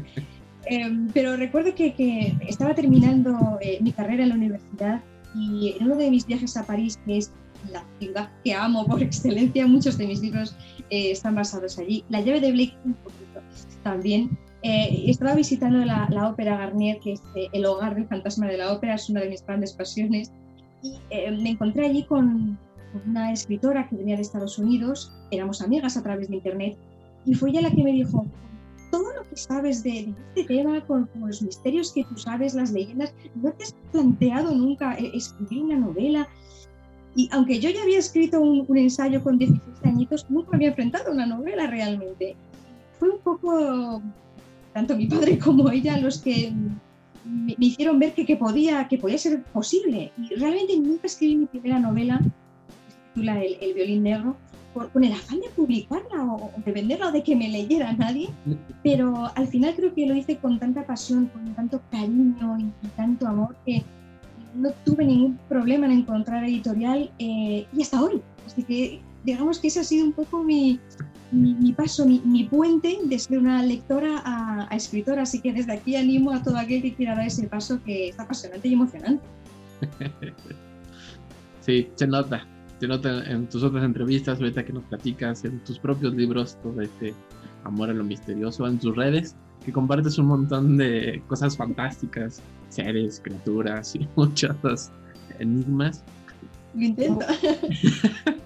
Em, 0.65 1.09
pero 1.13 1.35
recuerdo 1.35 1.75
que, 1.75 1.93
que 1.93 2.35
estaba 2.47 2.73
terminando 2.73 3.59
eh, 3.61 3.79
mi 3.81 3.91
carrera 3.91 4.23
en 4.23 4.29
la 4.29 4.35
universidad 4.35 5.01
y 5.35 5.75
en 5.77 5.85
uno 5.85 5.97
de 5.97 6.09
mis 6.09 6.25
viajes 6.25 6.55
a 6.55 6.65
París, 6.65 6.99
que 7.05 7.17
es 7.17 7.31
la 7.71 7.85
ciudad 7.99 8.31
que 8.43 8.53
amo 8.53 8.85
por 8.85 9.01
excelencia, 9.03 9.67
muchos 9.67 9.97
de 9.97 10.07
mis 10.07 10.21
libros 10.21 10.55
eh, 10.89 11.11
están 11.11 11.35
basados 11.35 11.77
allí. 11.77 12.03
La 12.09 12.21
llave 12.21 12.39
de 12.39 12.51
Blake, 12.51 12.77
un 12.85 12.93
poquito 12.93 13.41
también. 13.83 14.37
Eh, 14.63 15.03
estaba 15.07 15.35
visitando 15.35 15.79
la, 15.79 16.07
la, 16.09 16.29
ópera 16.29 16.57
Garnier, 16.57 16.97
que 17.01 17.13
es 17.13 17.21
el 17.51 17.65
hogar 17.65 17.95
del 17.95 18.07
fantasma 18.07 18.47
de 18.47 18.57
la 18.57 18.71
ópera, 18.71 18.95
es 18.95 19.09
una 19.09 19.19
de 19.19 19.29
mis 19.29 19.45
grandes 19.45 19.73
pasiones, 19.73 20.31
y 20.81 20.97
me 21.41 21.49
encontré 21.49 21.85
allí 21.87 22.03
con, 22.03 22.57
una 23.05 23.31
escritora 23.31 23.87
que 23.87 23.95
venía 23.95 24.15
de 24.15 24.21
Estados 24.21 24.57
Unidos, 24.57 25.11
éramos 25.31 25.61
amigas 25.61 25.97
a 25.97 26.03
través 26.03 26.29
de 26.29 26.35
Internet, 26.35 26.77
y 27.25 27.33
fue 27.33 27.49
ella 27.49 27.61
la 27.61 27.71
que 27.71 27.83
me 27.83 27.91
dijo, 27.91 28.25
todo 28.93 29.11
lo 29.11 29.27
que 29.27 29.35
sabes 29.35 29.81
de, 29.81 30.13
este 30.35 30.43
tema, 30.43 30.79
con, 30.85 31.09
los 31.15 31.41
misterios 31.41 31.91
que 31.91 32.03
tú 32.03 32.15
sabes, 32.15 32.53
las 32.53 32.71
leyendas, 32.71 33.11
¿no 33.33 33.51
te 33.51 33.63
has 33.63 33.75
planteado 33.91 34.53
nunca 34.53 34.93
eh, 34.95 35.09
escribir 35.15 35.63
una 35.63 35.77
novela? 35.77 36.27
Y 37.15 37.27
aunque 37.31 37.59
yo 37.59 37.71
ya 37.71 37.81
había 37.81 37.97
escrito 37.97 38.39
un, 38.39 38.77
ensayo 38.77 39.23
con 39.23 39.39
16 39.39 39.77
añitos, 39.83 40.29
nunca 40.29 40.51
me 40.51 40.57
había 40.57 40.67
enfrentado 40.69 41.11
una 41.11 41.25
novela 41.25 41.65
realmente. 41.65 42.35
Fue 42.99 43.09
un 43.09 43.19
poco, 43.19 44.01
tanto 44.73 44.95
mi 44.95 45.07
padre 45.07 45.39
como 45.39 45.71
ella, 45.71 45.97
los 45.97 46.19
que 46.19 46.53
me, 47.25 47.55
hicieron 47.57 47.97
ver 47.97 48.13
que, 48.13 48.27
que, 48.27 48.35
podía, 48.35 48.87
que 48.87 48.99
podía 48.99 49.17
ser 49.17 49.43
posible. 49.45 50.11
Y 50.17 50.35
realmente 50.35 50.77
nunca 50.77 51.07
escribí 51.07 51.35
mi 51.35 51.45
primera 51.47 51.79
novela 51.79 52.21
el, 53.15 53.73
violín 53.73 54.03
negro, 54.03 54.35
por, 54.73 54.89
con 54.91 55.03
el 55.03 55.13
afán 55.13 55.39
de 55.39 55.49
publicarla 55.49 56.23
o, 56.25 56.51
de 56.65 56.71
venderla 56.71 57.09
o 57.09 57.11
de 57.11 57.23
que 57.23 57.35
me 57.35 57.49
leyera 57.49 57.93
nadie, 57.93 58.29
pero 58.83 59.31
al 59.35 59.47
final 59.47 59.75
creo 59.75 59.93
que 59.93 60.07
lo 60.07 60.15
hice 60.15 60.37
con 60.37 60.59
tanta 60.59 60.85
pasión, 60.85 61.27
con 61.27 61.53
tanto 61.53 61.81
cariño 61.91 62.57
y, 62.59 62.87
tanto 62.95 63.27
amor 63.27 63.55
que 63.65 63.83
no 64.55 64.71
tuve 64.85 65.05
ningún 65.05 65.37
problema 65.49 65.85
en 65.87 65.93
encontrar 65.93 66.43
editorial 66.43 67.11
eh, 67.19 67.65
y 67.71 67.81
hasta 67.81 68.01
hoy. 68.01 68.21
Así 68.45 68.63
que 68.63 69.01
digamos 69.23 69.59
que 69.59 69.67
ese 69.67 69.79
ha 69.79 69.83
sido 69.83 70.05
un 70.05 70.13
poco 70.13 70.43
mi, 70.43 70.79
mi, 71.31 71.73
paso, 71.73 72.05
mi, 72.05 72.43
puente 72.43 72.99
de 73.03 73.19
ser 73.19 73.39
una 73.39 73.63
lectora 73.63 74.21
a, 74.23 74.67
a, 74.69 74.75
escritora. 74.75 75.23
Así 75.23 75.39
que 75.39 75.53
desde 75.53 75.73
aquí 75.73 75.95
animo 75.95 76.31
a 76.31 76.43
todo 76.43 76.57
aquel 76.57 76.81
que 76.81 76.93
quiera 76.93 77.15
dar 77.15 77.25
ese 77.25 77.47
paso 77.47 77.81
que 77.83 78.09
es 78.09 78.19
apasionante 78.19 78.67
y 78.67 78.73
emocionante. 78.73 79.23
Sí, 81.65 81.87
se 81.95 82.07
nota 82.07 82.45
se 82.83 82.87
nota 82.89 83.23
en 83.31 83.47
tus 83.47 83.63
otras 83.63 83.85
entrevistas, 83.85 84.41
ahorita 84.41 84.65
que 84.65 84.73
nos 84.73 84.83
platicas, 84.83 85.45
en 85.45 85.63
tus 85.63 85.79
propios 85.79 86.13
libros, 86.15 86.57
todo 86.61 86.81
este 86.81 87.13
amor 87.63 87.89
a 87.89 87.93
lo 87.93 88.03
misterioso, 88.03 88.67
en 88.67 88.77
tus 88.77 88.93
redes, 88.93 89.37
que 89.63 89.71
compartes 89.71 90.17
un 90.17 90.25
montón 90.25 90.75
de 90.75 91.23
cosas 91.27 91.55
fantásticas, 91.55 92.41
seres, 92.67 93.21
criaturas 93.23 93.95
y 93.95 94.05
muchos 94.17 94.91
enigmas. 95.39 96.03
Lo 96.73 96.83
intento. 96.83 97.25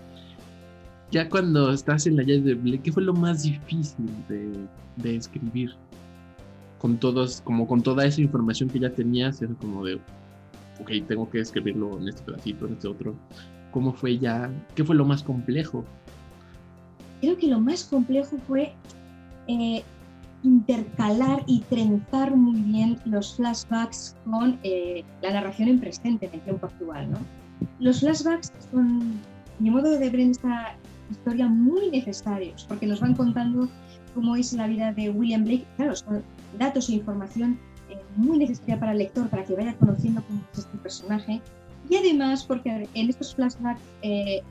ya 1.11 1.27
cuando 1.29 1.71
estás 1.71 2.05
en 2.05 2.17
la 2.17 2.21
llave 2.21 2.41
de 2.41 2.53
Blake, 2.53 2.81
¿qué 2.83 2.91
fue 2.91 3.01
lo 3.01 3.15
más 3.15 3.41
difícil 3.41 4.05
de, 4.29 4.51
de, 4.97 5.15
escribir? 5.15 5.71
Con 6.77 6.97
todos, 6.97 7.41
como 7.41 7.65
con 7.67 7.81
toda 7.81 8.05
esa 8.05 8.21
información 8.21 8.69
que 8.69 8.77
ya 8.77 8.91
tenías, 8.91 9.41
era 9.41 9.55
como 9.55 9.83
de, 9.83 9.95
ok, 10.79 10.91
tengo 11.07 11.27
que 11.27 11.39
escribirlo 11.39 11.99
en 11.99 12.09
este 12.09 12.21
pedacito, 12.21 12.67
en 12.67 12.73
este 12.73 12.87
otro. 12.87 13.15
¿Cómo 13.77 13.93
fue 13.93 14.17
ya? 14.17 14.49
¿Qué 14.73 14.83
fue 14.83 14.95
lo 14.95 15.05
más 15.05 15.21
complejo? 15.21 15.85
Creo 17.21 17.37
que 17.37 17.45
lo 17.45 17.59
más 17.59 17.83
complejo 17.83 18.35
fue 18.47 18.73
eh, 19.47 19.83
intercalar 20.41 21.43
y 21.45 21.59
trenzar 21.69 22.35
muy 22.35 22.59
bien 22.59 22.97
los 23.05 23.35
flashbacks 23.35 24.15
con 24.25 24.57
eh, 24.63 25.03
la 25.21 25.31
narración 25.31 25.69
en 25.69 25.79
presente, 25.79 26.27
en 26.33 26.55
actual. 26.55 27.11
¿no? 27.11 27.19
Los 27.79 27.99
flashbacks 27.99 28.51
son, 28.71 29.13
mi 29.59 29.69
modo 29.69 29.91
de 29.91 30.09
ver 30.09 30.21
esta 30.21 30.75
historia, 31.11 31.47
muy 31.47 31.91
necesarios, 31.91 32.65
porque 32.67 32.87
nos 32.87 32.99
van 32.99 33.13
contando 33.13 33.69
cómo 34.15 34.35
es 34.35 34.53
la 34.53 34.65
vida 34.65 34.91
de 34.91 35.11
William 35.11 35.43
Blake. 35.43 35.67
Claro, 35.75 35.95
son 35.95 36.23
datos 36.57 36.89
e 36.89 36.93
información 36.93 37.59
eh, 37.91 38.01
muy 38.15 38.39
necesaria 38.39 38.79
para 38.79 38.93
el 38.93 38.97
lector, 38.97 39.29
para 39.29 39.43
que 39.43 39.53
vaya 39.53 39.75
conociendo 39.75 40.23
cómo 40.23 40.41
es 40.51 40.57
este 40.61 40.77
personaje 40.79 41.43
y 41.89 41.95
además 41.95 42.43
porque 42.43 42.87
en 42.93 43.09
estos 43.09 43.35
flashbacks 43.35 43.81
eh, 44.01 44.41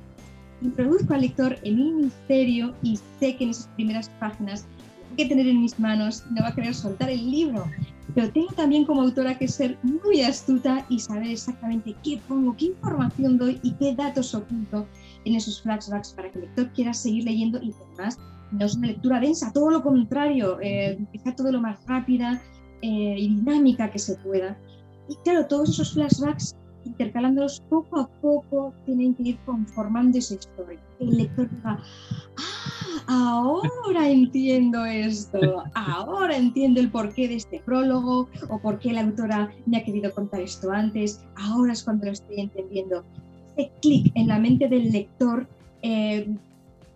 introduzco 0.63 1.15
al 1.15 1.23
lector 1.23 1.59
en 1.63 1.81
un 1.81 2.01
misterio 2.03 2.75
y 2.83 2.99
sé 3.19 3.37
que 3.37 3.45
en 3.45 3.51
esas 3.51 3.69
primeras 3.77 4.11
páginas 4.21 4.67
que 5.17 5.27
tener 5.27 5.47
en 5.47 5.63
mis 5.63 5.79
manos, 5.79 6.25
no 6.31 6.43
va 6.43 6.49
a 6.49 6.55
querer 6.55 6.75
soltar 6.75 7.11
el 7.11 7.31
libro. 7.31 7.65
Pero 8.15 8.31
tengo 8.33 8.53
también 8.55 8.85
como 8.85 9.03
autora 9.03 9.37
que 9.37 9.49
ser 9.49 9.79
muy 9.83 10.21
astuta 10.21 10.85
y 10.89 10.99
saber 11.01 11.31
exactamente 11.31 11.95
qué 12.03 12.21
pongo, 12.29 12.57
qué 12.57 12.67
información 12.67 13.39
doy 13.39 13.59
y 13.63 13.73
qué 13.73 13.95
datos 13.95 14.35
oculto 14.35 14.87
en 15.25 15.35
esos 15.35 15.61
flashbacks 15.63 16.13
para 16.13 16.31
que 16.31 16.39
el 16.39 16.45
lector 16.47 16.71
quiera 16.73 16.95
seguir 16.95 17.25
leyendo 17.25 17.61
y 17.63 17.73
además 17.73 18.19
no 18.53 18.65
es 18.65 18.77
una 18.77 18.89
lectura 18.89 19.21
densa, 19.21 19.53
todo 19.53 19.71
lo 19.71 19.83
contrario, 19.83 20.59
eh, 20.63 20.99
todo 21.37 21.51
lo 21.51 21.61
más 21.61 21.85
rápida 21.87 22.41
eh, 22.83 23.17
y 23.19 23.29
dinámica 23.29 23.91
que 23.91 23.99
se 23.99 24.15
pueda. 24.17 24.57
Y 25.09 25.17
claro, 25.25 25.47
todos 25.47 25.71
esos 25.71 25.95
flashbacks 25.95 26.55
intercalándolos 26.87 27.61
poco 27.69 28.01
a 28.01 28.09
poco, 28.21 28.73
tienen 28.85 29.15
que 29.15 29.23
ir 29.31 29.39
conformando 29.45 30.19
esa 30.19 30.35
historia. 30.35 30.81
El 31.01 31.17
lector 31.17 31.51
diga, 31.51 31.79
ah, 33.07 33.39
ahora 33.43 34.09
entiendo 34.09 34.85
esto, 34.85 35.65
ahora 35.75 36.37
entiendo 36.37 36.81
el 36.81 36.91
porqué 36.91 37.29
de 37.29 37.37
este 37.37 37.61
prólogo 37.61 38.29
o 38.49 38.59
por 38.61 38.79
qué 38.79 38.93
la 38.93 39.03
autora 39.03 39.51
me 39.67 39.79
ha 39.79 39.85
querido 39.85 40.13
contar 40.13 40.41
esto 40.41 40.71
antes, 40.71 41.25
ahora 41.37 41.73
es 41.73 41.85
cuando 41.85 42.07
lo 42.07 42.13
estoy 42.13 42.41
entendiendo. 42.41 43.05
Ese 43.57 43.71
clic 43.81 44.13
en 44.15 44.29
la 44.29 44.39
mente 44.39 44.69
del 44.69 44.91
lector 44.91 45.47
eh, 45.83 46.35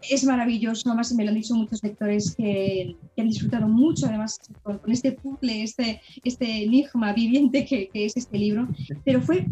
es 0.09 0.25
maravilloso, 0.25 0.89
además 0.89 1.13
me 1.13 1.25
lo 1.25 1.31
han 1.31 1.37
dicho 1.37 1.55
muchos 1.55 1.83
lectores 1.83 2.35
que, 2.35 2.97
han 3.19 3.29
disfrutado 3.29 3.69
mucho, 3.69 4.07
además 4.07 4.41
con, 4.63 4.81
este 4.87 5.13
puzzle, 5.13 5.63
este, 5.63 6.01
este 6.25 6.65
enigma 6.65 7.13
viviente 7.13 7.67
que, 7.67 7.91
es 7.93 8.17
este 8.17 8.39
libro, 8.39 8.69
pero 9.05 9.21
fue 9.21 9.47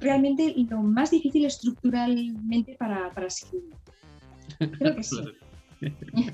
realmente 0.00 0.54
lo 0.70 0.82
más 0.82 1.10
difícil 1.10 1.44
estructuralmente 1.44 2.76
para, 2.78 3.12
para 3.12 3.26
escribir. 3.26 3.74
Creo 4.78 4.96
que 4.96 5.02
sí. 5.02 5.16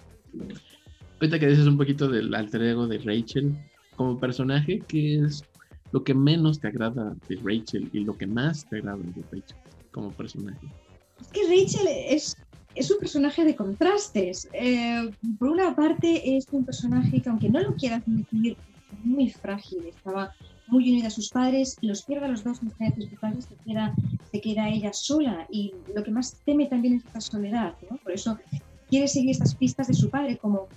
Ahorita 1.21 1.39
que 1.39 1.49
dices 1.49 1.67
un 1.67 1.77
poquito 1.77 2.09
del 2.09 2.33
alter 2.35 2.63
ego 2.63 2.87
de 2.87 2.99
Rachel 2.99 3.57
como 3.97 4.21
personaje, 4.21 4.81
¿qué 4.87 5.17
es 5.25 5.43
lo 5.91 6.05
que 6.05 6.15
menos 6.15 6.61
te 6.61 6.69
agrada 6.69 7.17
de 7.29 7.37
Rachel 7.43 7.89
y 7.93 8.01
lo 8.01 8.17
que 8.17 8.27
más 8.27 8.69
te 8.69 8.77
agrada 8.77 8.99
de 8.99 9.23
Rachel 9.33 9.57
como 9.91 10.13
personaje? 10.13 10.67
Es 11.21 11.29
que 11.29 11.41
Rachel 11.43 11.89
es 11.89 12.37
es 12.79 12.91
un 12.91 12.99
personaje 12.99 13.45
de 13.45 13.57
contrastes. 13.57 14.49
Eh, 14.53 15.11
por 15.39 15.49
una 15.49 15.75
parte 15.75 16.37
es 16.37 16.47
un 16.53 16.65
personaje 16.65 17.21
que 17.21 17.29
aunque 17.29 17.51
no 17.51 17.61
lo 17.61 17.75
quieras 17.75 18.03
admitir, 18.03 18.57
muy 19.05 19.31
frágil, 19.31 19.87
estaba 19.87 20.33
muy 20.69 20.91
unida 20.91 21.09
a 21.09 21.11
sus 21.11 21.31
padres, 21.31 21.77
los 21.81 22.03
pierde 22.03 22.27
a 22.27 22.29
los 22.29 22.45
dos 22.45 22.59
sus 22.59 22.73
padres, 22.75 23.09
se 23.49 23.57
queda, 23.65 23.95
se 24.31 24.41
queda 24.41 24.69
ella 24.69 24.93
sola 24.93 25.47
y 25.51 25.73
lo 25.95 26.03
que 26.03 26.11
más 26.11 26.37
teme 26.45 26.67
también 26.67 26.95
es 26.95 27.05
esta 27.05 27.21
soledad, 27.21 27.75
por 28.03 28.13
eso 28.13 28.39
quiere 28.89 29.09
seguir 29.09 29.31
estas 29.31 29.55
pistas 29.55 29.89
de 29.89 29.95
su 29.95 30.11
padre 30.11 30.37
como 30.37 30.69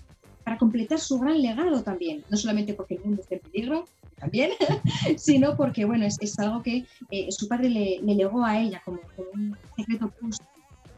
para 0.44 0.58
completar 0.58 1.00
su 1.00 1.20
gran 1.20 1.42
legado 1.42 1.84
también, 1.84 2.24
no 2.30 2.38
solamente 2.38 2.74
porque 2.74 2.96
el 2.96 3.02
mundo 3.02 3.22
esté 3.22 3.36
en 3.36 3.42
peligro, 3.42 3.86
también, 4.22 4.52
sino 5.18 5.58
porque 5.58 5.84
bueno, 5.84 6.06
es, 6.06 6.18
es 6.22 6.38
algo 6.40 6.62
que 6.62 6.86
eh, 7.10 7.32
su 7.32 7.48
padre 7.48 7.70
le, 7.70 8.00
le, 8.02 8.16
legó 8.16 8.46
a 8.46 8.60
ella 8.60 8.82
como, 8.86 9.00
como 9.16 9.30
un 9.34 9.58
secreto 9.76 10.14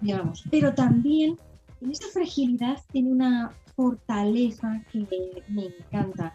justo 0.04 0.50
pero 0.52 0.74
también 0.74 1.38
en 1.82 1.92
esa 1.92 2.08
fragilidad 2.08 2.78
tiene 2.92 3.12
una 3.12 3.52
fortaleza 3.76 4.82
que 4.92 5.06
me 5.50 5.66
encanta. 5.66 6.34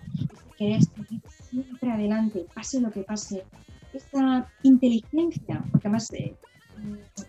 querer 0.57 0.83
seguir 0.83 1.23
siempre 1.51 1.91
adelante, 1.91 2.47
pase 2.55 2.81
lo 2.81 2.91
que 2.91 3.03
pase. 3.03 3.45
Esta 3.93 4.51
inteligencia, 4.63 5.65
porque 5.71 5.89
además 5.89 6.13
eh, 6.13 6.35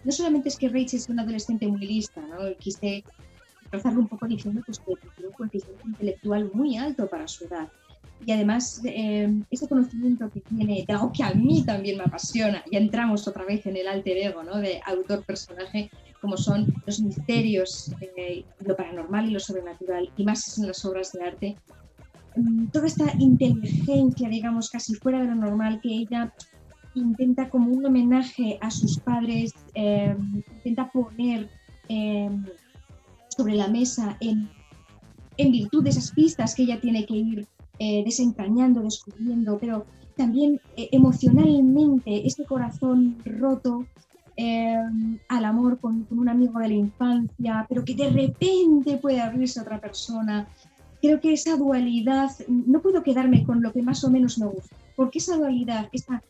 no 0.03 0.12
solamente 0.12 0.50
es 0.50 0.58
que 0.58 0.67
Rachel 0.67 1.00
es 1.00 1.10
una 1.10 1.24
adolescente 1.24 1.67
muy 1.67 1.86
lista, 1.86 2.22
¿no? 2.22 2.38
quise 2.60 3.03
rozarlo 3.72 4.01
un 4.01 4.08
poco 4.08 4.27
diciendo 4.27 4.62
pues, 4.65 4.79
que 4.79 4.96
tiene 5.15 5.29
un 5.29 5.34
coeficiente 5.34 5.81
intelectual 5.86 6.51
muy 6.53 6.77
alto 6.77 7.08
para 7.08 7.27
su 7.27 7.46
edad. 7.46 7.69
Y 8.25 8.31
además, 8.34 8.81
eh, 8.84 9.34
ese 9.50 9.67
conocimiento 9.67 10.29
que 10.29 10.41
tiene, 10.41 10.84
de 10.86 10.93
algo 10.93 11.12
que 11.13 11.24
a 11.24 11.34
mí 11.34 11.63
también 11.65 11.98
me 11.98 12.03
apasiona, 12.03 12.63
ya 12.69 12.79
entramos 12.79 13.27
otra 13.27 13.46
vez 13.46 13.65
en 13.65 13.77
el 13.77 13.88
alter 13.88 14.17
ego 14.17 14.43
¿no? 14.43 14.58
de 14.58 14.81
autor-personaje, 14.86 15.89
como 16.22 16.38
son 16.38 16.74
los 16.86 17.00
misterios, 17.00 17.94
eh, 18.18 18.44
lo 18.60 18.76
paranormal 18.76 19.30
y 19.30 19.32
lo 19.32 19.40
sobrenatural, 19.40 20.12
y 20.18 20.24
más 20.24 20.58
en 20.58 20.68
las 20.68 20.84
obras 20.86 21.14
de 21.14 21.24
arte. 21.24 21.56
Mm, 22.36 22.68
toda 22.68 22.88
esta 22.88 23.14
inteligencia, 23.20 24.30
digamos, 24.30 24.70
casi 24.70 24.96
fuera 24.96 25.20
de 25.20 25.28
lo 25.28 25.36
normal, 25.36 25.80
que 25.82 25.90
ella 25.90 26.34
intenta 26.96 27.50
como 27.50 27.72
un 27.72 27.86
homenaje 27.86 28.58
a 28.62 28.72
sus 28.72 29.00
padres, 29.00 29.54
eh, 29.74 30.16
intenta 30.56 30.92
poner 30.92 31.50
sobre 33.30 33.56
la 33.56 33.68
mesa 33.68 34.16
en, 34.20 34.48
en 35.38 35.52
virtud 35.52 35.84
de 35.84 35.90
esas 35.90 36.12
pistas 36.12 36.54
que 36.54 36.64
ella 36.64 36.80
tiene 36.80 37.06
que 37.08 37.16
ir 37.16 37.48
eh, 37.82 38.04
desentrañando, 38.04 38.82
descubriendo, 38.82 39.58
pero 39.58 39.86
también 40.18 40.60
eh, 40.76 40.90
emocionalmente 40.92 42.28
este 42.28 42.44
corazón 42.44 43.16
roto 43.24 43.86
eh, 44.41 44.74
al 45.27 45.43
amor 45.43 45.79
con, 45.79 46.05
con, 46.05 46.17
un 46.17 46.29
amigo 46.29 46.60
de 46.60 46.69
la 46.69 46.74
infancia, 46.74 47.65
pero 47.67 47.84
que 47.84 47.93
de 47.93 48.10
repente 48.10 48.96
puede 48.96 49.19
abrirse 49.19 49.60
a 49.60 49.63
otra 49.63 49.81
persona. 49.81 50.48
Creo 51.01 51.19
que 51.19 51.34
esa 51.34 51.58
dualidad, 51.58 52.31
no 52.48 52.79
puedo 52.79 53.03
quedarme 53.03 53.43
con 53.43 53.62
lo 53.62 53.74
que 53.74 53.81
más 53.81 54.01
o 54.05 54.10
menos 54.10 54.38
me 54.38 54.46
gusta, 54.46 54.74
porque 54.96 55.17
esa 55.17 55.36
dualidad, 55.36 55.89
esta 55.91 56.24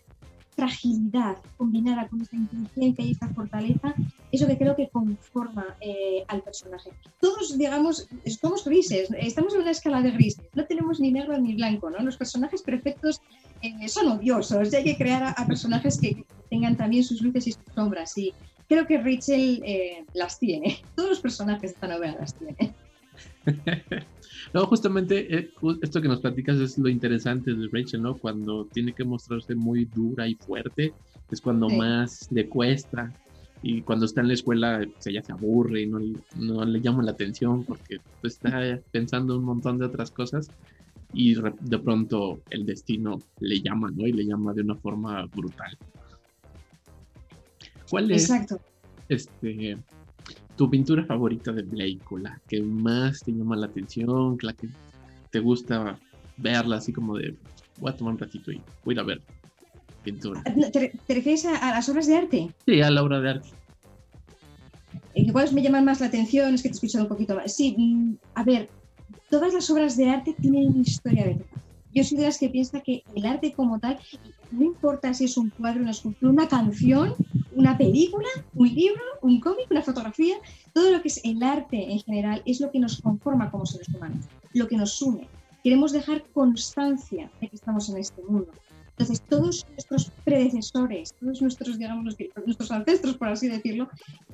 fragilidad 0.60 1.38
combinada 1.58 2.08
con 2.10 2.22
esa 2.22 2.36
inteligencia 2.36 3.06
y 3.06 3.12
esa 3.12 3.30
fortaleza, 3.30 3.96
eso 4.32 4.46
que 4.46 4.58
creo 4.58 4.76
que 4.76 4.90
conforma 4.90 5.66
eh, 5.80 6.26
al 6.28 6.42
personaje. 6.42 6.92
Todos, 7.22 7.58
digamos, 7.58 8.08
somos 8.42 8.66
grises, 8.66 9.10
estamos 9.18 9.54
en 9.56 9.62
una 9.62 9.72
escala 9.72 10.02
de 10.02 10.12
grises, 10.12 10.44
no 10.54 10.66
tenemos 10.66 11.00
ni 11.00 11.12
negro 11.12 11.38
ni 11.40 11.56
blanco, 11.56 11.90
¿no? 11.90 12.00
Los 12.00 12.18
personajes 12.18 12.62
perfectos 12.62 13.22
eh, 13.62 13.88
son 13.88 14.08
odiosos 14.10 14.74
y 14.74 14.76
hay 14.76 14.84
que 14.84 14.98
crear 14.98 15.34
a, 15.38 15.48
personajes 15.48 16.00
que 16.00 16.26
tengan 16.50 16.76
también 16.76 17.04
sus 17.04 17.22
luces 17.22 17.48
y 17.48 17.52
sus 17.54 17.64
sombras 17.74 18.18
y 18.18 18.34
creo 18.68 18.86
que 18.86 18.98
Rachel 18.98 19.64
eh, 19.66 20.06
las 20.14 20.38
tiene, 20.40 20.82
todos 20.96 21.10
los 21.10 21.20
personajes 21.22 21.72
de 21.72 21.76
esta 21.76 21.88
novela 21.88 22.18
las 22.20 22.36
tiene. 22.36 22.76
No, 24.54 24.66
justamente 24.66 25.36
eh, 25.36 25.52
esto 25.82 26.02
que 26.02 26.08
nos 26.08 26.22
platicas 26.22 26.58
es 26.58 26.78
lo 26.78 26.90
interesante 26.90 27.54
de 27.54 27.68
Rachel, 27.72 28.02
¿no? 28.02 28.18
Cuando 28.18 28.66
tiene 28.66 28.94
que 28.94 29.04
mostrarse 29.04 29.54
muy 29.54 29.86
dura 29.86 30.28
y 30.28 30.36
fuerte, 30.36 30.94
es 31.30 31.42
cuando 31.42 31.70
más 31.70 32.28
le 32.32 32.48
cuesta. 32.48 33.14
Y 33.62 33.82
cuando 33.82 34.06
está 34.06 34.22
en 34.22 34.30
la 34.30 34.34
escuela, 34.36 34.88
pues 34.92 35.08
ella 35.08 35.22
se 35.22 35.34
aburre 35.34 35.82
y 35.82 35.88
no, 35.88 36.00
no 36.38 36.64
le 36.64 36.80
llama 36.80 37.04
la 37.04 37.12
atención 37.12 37.66
porque 37.66 37.98
pues, 38.22 38.34
está 38.34 38.80
pensando 38.92 39.38
un 39.38 39.44
montón 39.44 39.78
de 39.78 39.86
otras 39.86 40.12
cosas. 40.12 40.50
Y 41.12 41.36
de 41.36 41.80
pronto 41.80 42.40
el 42.50 42.66
destino 42.66 43.20
le 43.40 43.62
llama, 43.62 43.92
¿no? 43.92 44.08
Y 44.08 44.14
le 44.14 44.26
llama 44.26 44.54
de 44.54 44.62
una 44.62 44.76
forma 44.76 45.26
brutal. 45.26 45.78
¿Cuál 47.90 48.12
es? 48.12 48.30
Exacto. 48.30 48.60
Este, 49.10 49.78
tu 50.60 50.70
pintura 50.70 51.06
favorita 51.06 51.54
de 51.54 51.62
Blake 51.62 52.02
la 52.22 52.38
que 52.50 52.62
más 52.62 53.24
te 53.24 53.32
llama 53.32 53.56
la 53.56 53.68
atención, 53.68 54.38
la 54.42 54.52
que 54.52 54.68
te 55.32 55.40
gusta 55.40 55.98
verla 56.36 56.76
así 56.76 56.92
como 56.92 57.18
de 57.18 57.34
voy 57.78 57.90
a 57.90 57.96
tomar 57.96 58.16
un 58.16 58.20
ratito 58.20 58.52
y 58.52 58.62
voy 58.84 59.00
a 59.00 59.04
ver 59.04 59.22
pintura. 60.04 60.44
¿Te, 60.44 60.92
refieres 61.08 61.46
a, 61.46 61.72
las 61.72 61.88
obras 61.88 62.08
de 62.08 62.18
arte? 62.18 62.50
Sí, 62.66 62.82
a 62.82 62.92
la 62.92 63.04
obra 63.04 63.22
de 63.22 63.30
arte. 63.30 63.50
¿Cuáles 65.32 65.54
me 65.54 65.62
llaman 65.62 65.86
más 65.86 66.02
la 66.02 66.08
atención? 66.08 66.54
Es 66.54 66.62
que 66.62 66.68
te 66.68 66.74
he 66.74 66.76
escuchado 66.76 67.06
un 67.06 67.10
poquito 67.10 67.36
más. 67.36 67.56
Sí, 67.56 67.74
mm, 67.78 68.16
a 68.36 68.44
ver, 68.44 68.70
todas 69.30 69.54
las 69.54 69.70
obras 69.70 69.96
de 69.96 70.10
arte 70.10 70.36
tienen 70.42 70.74
una 70.74 70.82
historia 70.82 71.24
detrás. 71.24 71.64
Yo 71.94 72.04
soy 72.04 72.18
de 72.18 72.26
las 72.26 72.38
que 72.38 72.50
piensa 72.50 72.82
que 72.82 73.04
el 73.16 73.26
arte 73.26 73.54
como 73.54 73.80
tal, 73.80 73.98
no 74.52 74.66
importa 74.66 75.14
si 75.14 75.24
es 75.24 75.38
un 75.38 75.52
cuadro, 75.52 75.84
una 75.84 75.92
escultura, 75.92 76.34
una 76.34 76.50
canción, 76.50 77.16
una 77.56 77.78
película, 77.78 78.28
un 78.54 78.74
libro, 78.74 79.02
un 79.22 79.40
cómic, 79.40 79.68
una 79.70 79.82
fotografía, 79.82 80.38
todo 80.74 80.92
lo 80.92 81.02
que 81.02 81.08
es 81.08 81.22
el 81.24 81.42
arte 81.44 81.92
en 81.92 82.00
general 82.00 82.42
es 82.46 82.60
lo 82.60 82.72
que 82.72 82.80
nos 82.80 83.02
conforma 83.02 83.52
como 83.52 83.66
seres 83.66 83.90
humanos, 83.90 84.26
lo 84.54 84.68
que 84.68 84.78
nos 84.78 85.02
une. 85.02 85.28
Queremos 85.64 85.92
dejar 85.92 86.24
constancia 86.34 87.30
de 87.42 87.50
que 87.50 87.56
estamos 87.56 87.90
en 87.90 87.98
este 87.98 88.22
mundo. 88.24 88.52
Entonces, 88.92 89.22
todos 89.30 89.66
nuestros 89.72 90.12
predecesores, 90.26 91.14
todos 91.20 91.42
nuestros, 91.42 91.78
digamos, 91.78 92.16
nuestros 92.46 92.72
ancestros, 92.72 93.18
por 93.18 93.30
así 93.30 93.48
decirlo, 93.48 93.90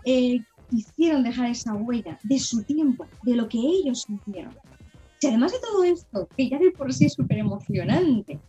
eh, 0.05 0.39
quisieron 0.69 1.23
dejar 1.23 1.51
esa 1.51 1.73
huella 1.73 2.19
de 2.23 2.39
su 2.39 2.63
tiempo, 2.63 3.05
de 3.23 3.35
lo 3.35 3.47
que 3.47 3.59
ellos 3.59 4.01
sintieron. 4.01 4.55
Si 5.25 5.29
además 5.29 5.53
de 5.53 5.59
todo 5.59 5.83
esto, 5.83 6.29
que 6.37 6.47
ya 6.47 6.59
de 6.59 6.69
por 6.69 6.93
sí 6.93 7.05
es 7.05 7.13
súper 7.13 7.39
emocionante, 7.39 8.39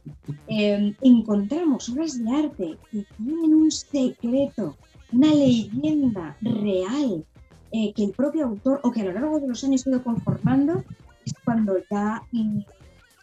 em, 0.46 0.94
encontramos 1.00 1.88
obras 1.88 2.22
de 2.22 2.30
arte 2.30 2.78
que 2.92 3.06
tienen 3.16 3.54
un 3.54 3.70
secreto, 3.70 4.76
una 5.10 5.32
leyenda 5.32 6.36
real 6.42 7.24
eh, 7.72 7.94
que 7.94 8.04
el 8.04 8.10
propio 8.10 8.44
autor 8.44 8.80
o 8.82 8.90
que 8.90 9.00
a 9.00 9.04
lo 9.04 9.12
largo 9.12 9.40
de 9.40 9.48
los 9.48 9.64
años 9.64 9.86
ha 9.86 9.90
ido 9.90 10.04
conformando, 10.04 10.84
es 11.24 11.32
cuando 11.46 11.78
ya 11.90 12.22
mm, 12.32 12.58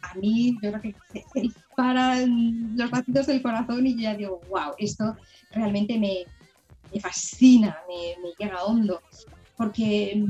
a 0.01 0.15
mí 0.15 0.57
yo 0.59 0.71
creo 0.71 0.81
que 0.81 0.95
se, 1.31 1.41
disparan 1.41 2.75
los 2.75 2.91
latidos 2.91 3.27
del 3.27 3.43
corazón 3.43 3.85
y 3.85 4.01
ya 4.01 4.15
digo, 4.15 4.41
wow, 4.49 4.73
esto 4.79 5.15
realmente 5.51 5.99
me, 5.99 6.25
me 6.91 6.99
fascina, 6.99 7.77
me, 7.87 8.19
me 8.19 8.33
llega 8.39 8.63
hondo, 8.63 8.99
porque 9.55 10.25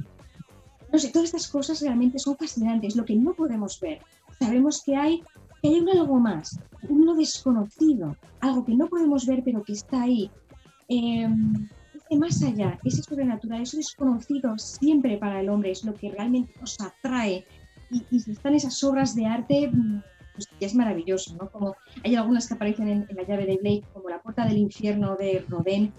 no 0.93 0.99
sé, 0.99 1.09
todas 1.09 1.29
estas 1.29 1.47
cosas 1.47 1.81
realmente 1.81 2.19
son 2.19 2.37
fascinantes, 2.37 2.95
lo 2.95 3.03
que 3.03 3.15
no 3.15 3.33
podemos 3.33 3.79
ver. 3.79 3.99
Sabemos 4.39 4.83
que 4.85 4.95
hay, 4.95 5.23
que 5.59 5.69
hay 5.69 5.85
algo 5.91 6.19
más, 6.19 6.59
un 6.87 7.07
lo 7.07 7.15
desconocido, 7.15 8.15
algo 8.41 8.63
que 8.63 8.75
no 8.75 8.87
podemos 8.87 9.25
ver 9.25 9.41
pero 9.43 9.63
que 9.63 9.73
está 9.73 10.03
ahí. 10.03 10.29
Eh, 10.87 11.27
más 12.15 12.43
allá, 12.43 12.79
ese 12.83 13.01
sobrenatural, 13.01 13.63
eso 13.63 13.77
desconocido 13.77 14.55
siempre 14.59 15.17
para 15.17 15.41
el 15.41 15.49
hombre 15.49 15.71
es 15.71 15.83
lo 15.83 15.95
que 15.95 16.11
realmente 16.11 16.53
nos 16.61 16.79
atrae. 16.79 17.43
Y, 17.89 18.05
y 18.11 18.31
están 18.31 18.53
esas 18.53 18.83
obras 18.83 19.15
de 19.15 19.25
arte, 19.25 19.69
mm, 19.73 19.99
pues 20.35 20.47
ya 20.59 20.67
es 20.67 20.75
maravilloso, 20.75 21.35
¿no? 21.35 21.49
Como 21.49 21.75
hay 22.03 22.15
algunas 22.15 22.47
que 22.47 22.53
aparecen 22.53 22.87
en, 22.87 23.05
en, 23.09 23.15
la 23.15 23.23
llave 23.23 23.47
de 23.47 23.57
Blake, 23.57 23.83
como 23.93 24.09
la 24.09 24.21
puerta 24.21 24.45
del 24.45 24.57
infierno 24.57 25.15
de 25.15 25.43
Rodin, 25.49 25.91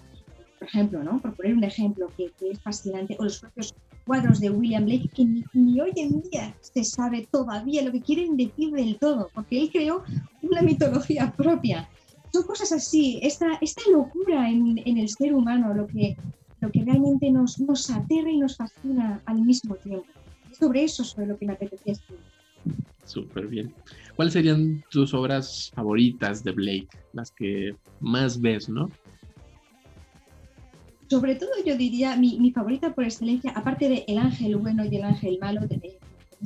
por 0.57 0.67
ejemplo, 0.69 1.03
¿no? 1.03 1.19
Por 1.19 1.35
poner 1.35 1.53
un 1.53 1.63
ejemplo 1.65 2.07
que, 2.15 2.31
que 2.39 2.51
es 2.51 2.61
fascinante, 2.61 3.17
o 3.19 3.23
los 3.25 3.39
propios 3.39 3.73
cuadros 4.05 4.39
de 4.39 4.49
William 4.49 4.85
Blake 4.85 5.09
que 5.15 5.25
ni, 5.53 5.81
hoy 5.81 5.91
en 5.95 6.21
día 6.21 6.55
se 6.61 6.83
sabe 6.83 7.27
todavía 7.31 7.83
lo 7.83 7.91
que 7.91 8.01
quieren 8.01 8.37
decir 8.37 8.71
del 8.71 8.97
todo, 8.97 9.29
porque 9.33 9.61
él 9.61 9.69
creó 9.71 10.03
una 10.41 10.61
mitología 10.61 11.33
propia. 11.35 11.89
Son 12.31 12.43
cosas 12.43 12.71
así, 12.71 13.19
esta, 13.21 13.57
esta 13.61 13.81
locura 13.91 14.49
en, 14.49 14.81
en 14.85 14.97
el 14.97 15.09
ser 15.09 15.33
humano, 15.33 15.73
lo 15.73 15.87
que, 15.87 16.15
lo 16.61 16.71
que 16.71 16.83
realmente 16.83 17.31
nos, 17.31 17.59
nos 17.59 17.89
aterra 17.89 18.29
y 18.29 18.37
nos 18.37 18.57
fascina 18.57 19.21
al 19.25 19.41
mismo 19.41 19.75
tiempo. 19.75 20.07
Sobre 20.51 20.83
eso 20.83 21.03
sobre 21.03 21.27
lo 21.27 21.37
que 21.37 21.45
me 21.45 21.53
apetecía 21.53 21.93
escribir. 21.93 22.23
Súper 23.05 23.47
bien. 23.47 23.73
¿Cuáles 24.15 24.33
serían 24.33 24.83
tus 24.89 25.13
obras 25.13 25.71
favoritas 25.75 26.43
de 26.43 26.51
Blake? 26.51 26.87
Las 27.13 27.31
que 27.31 27.75
más 27.99 28.41
ves, 28.41 28.67
¿no? 28.67 28.89
Sobre 31.07 31.35
todo 31.35 31.51
yo 31.65 31.75
diría 31.77 32.15
mi, 32.15 32.39
mi, 32.39 32.51
favorita 32.51 32.93
por 32.93 33.03
excelencia, 33.03 33.51
aparte 33.51 33.89
de 33.89 34.05
El 34.07 34.17
Ángel 34.17 34.55
Bueno 34.57 34.85
y 34.85 34.95
El 34.95 35.03
Ángel 35.03 35.37
Malo, 35.39 35.67
tenéis 35.67 35.95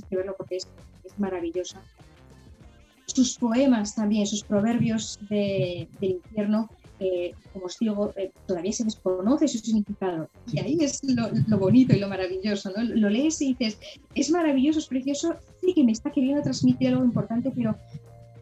que 0.10 0.16
verlo 0.16 0.36
porque 0.38 0.58
es, 0.58 0.68
es 1.04 1.18
maravillosa. 1.20 1.82
Sus 3.06 3.38
poemas 3.38 3.96
también, 3.96 4.28
sus 4.28 4.44
proverbios 4.44 5.20
de, 5.30 5.88
del 6.00 6.12
infierno, 6.12 6.70
eh, 7.00 7.34
como 7.54 7.66
os 7.66 7.80
digo, 7.80 8.14
eh, 8.18 8.32
todavía 8.46 8.72
se 8.72 8.84
desconoce 8.84 9.48
su 9.48 9.58
significado. 9.60 10.30
Y 10.52 10.60
ahí 10.60 10.78
es 10.82 11.02
lo, 11.04 11.30
lo, 11.48 11.58
bonito 11.58 11.96
y 11.96 12.00
lo 12.00 12.10
maravilloso, 12.10 12.72
¿no? 12.76 12.84
Lo 12.84 13.10
lees 13.10 13.42
y 13.42 13.56
dices, 13.56 13.80
es 14.14 14.30
maravilloso, 14.30 14.80
es 14.80 14.88
precioso, 14.88 15.36
sí 15.62 15.74
que 15.74 15.84
me 15.84 15.94
está 15.94 16.12
queriendo 16.12 16.44
transmitir 16.44 16.90
algo 16.90 17.04
importante, 17.04 17.52
pero 17.56 17.76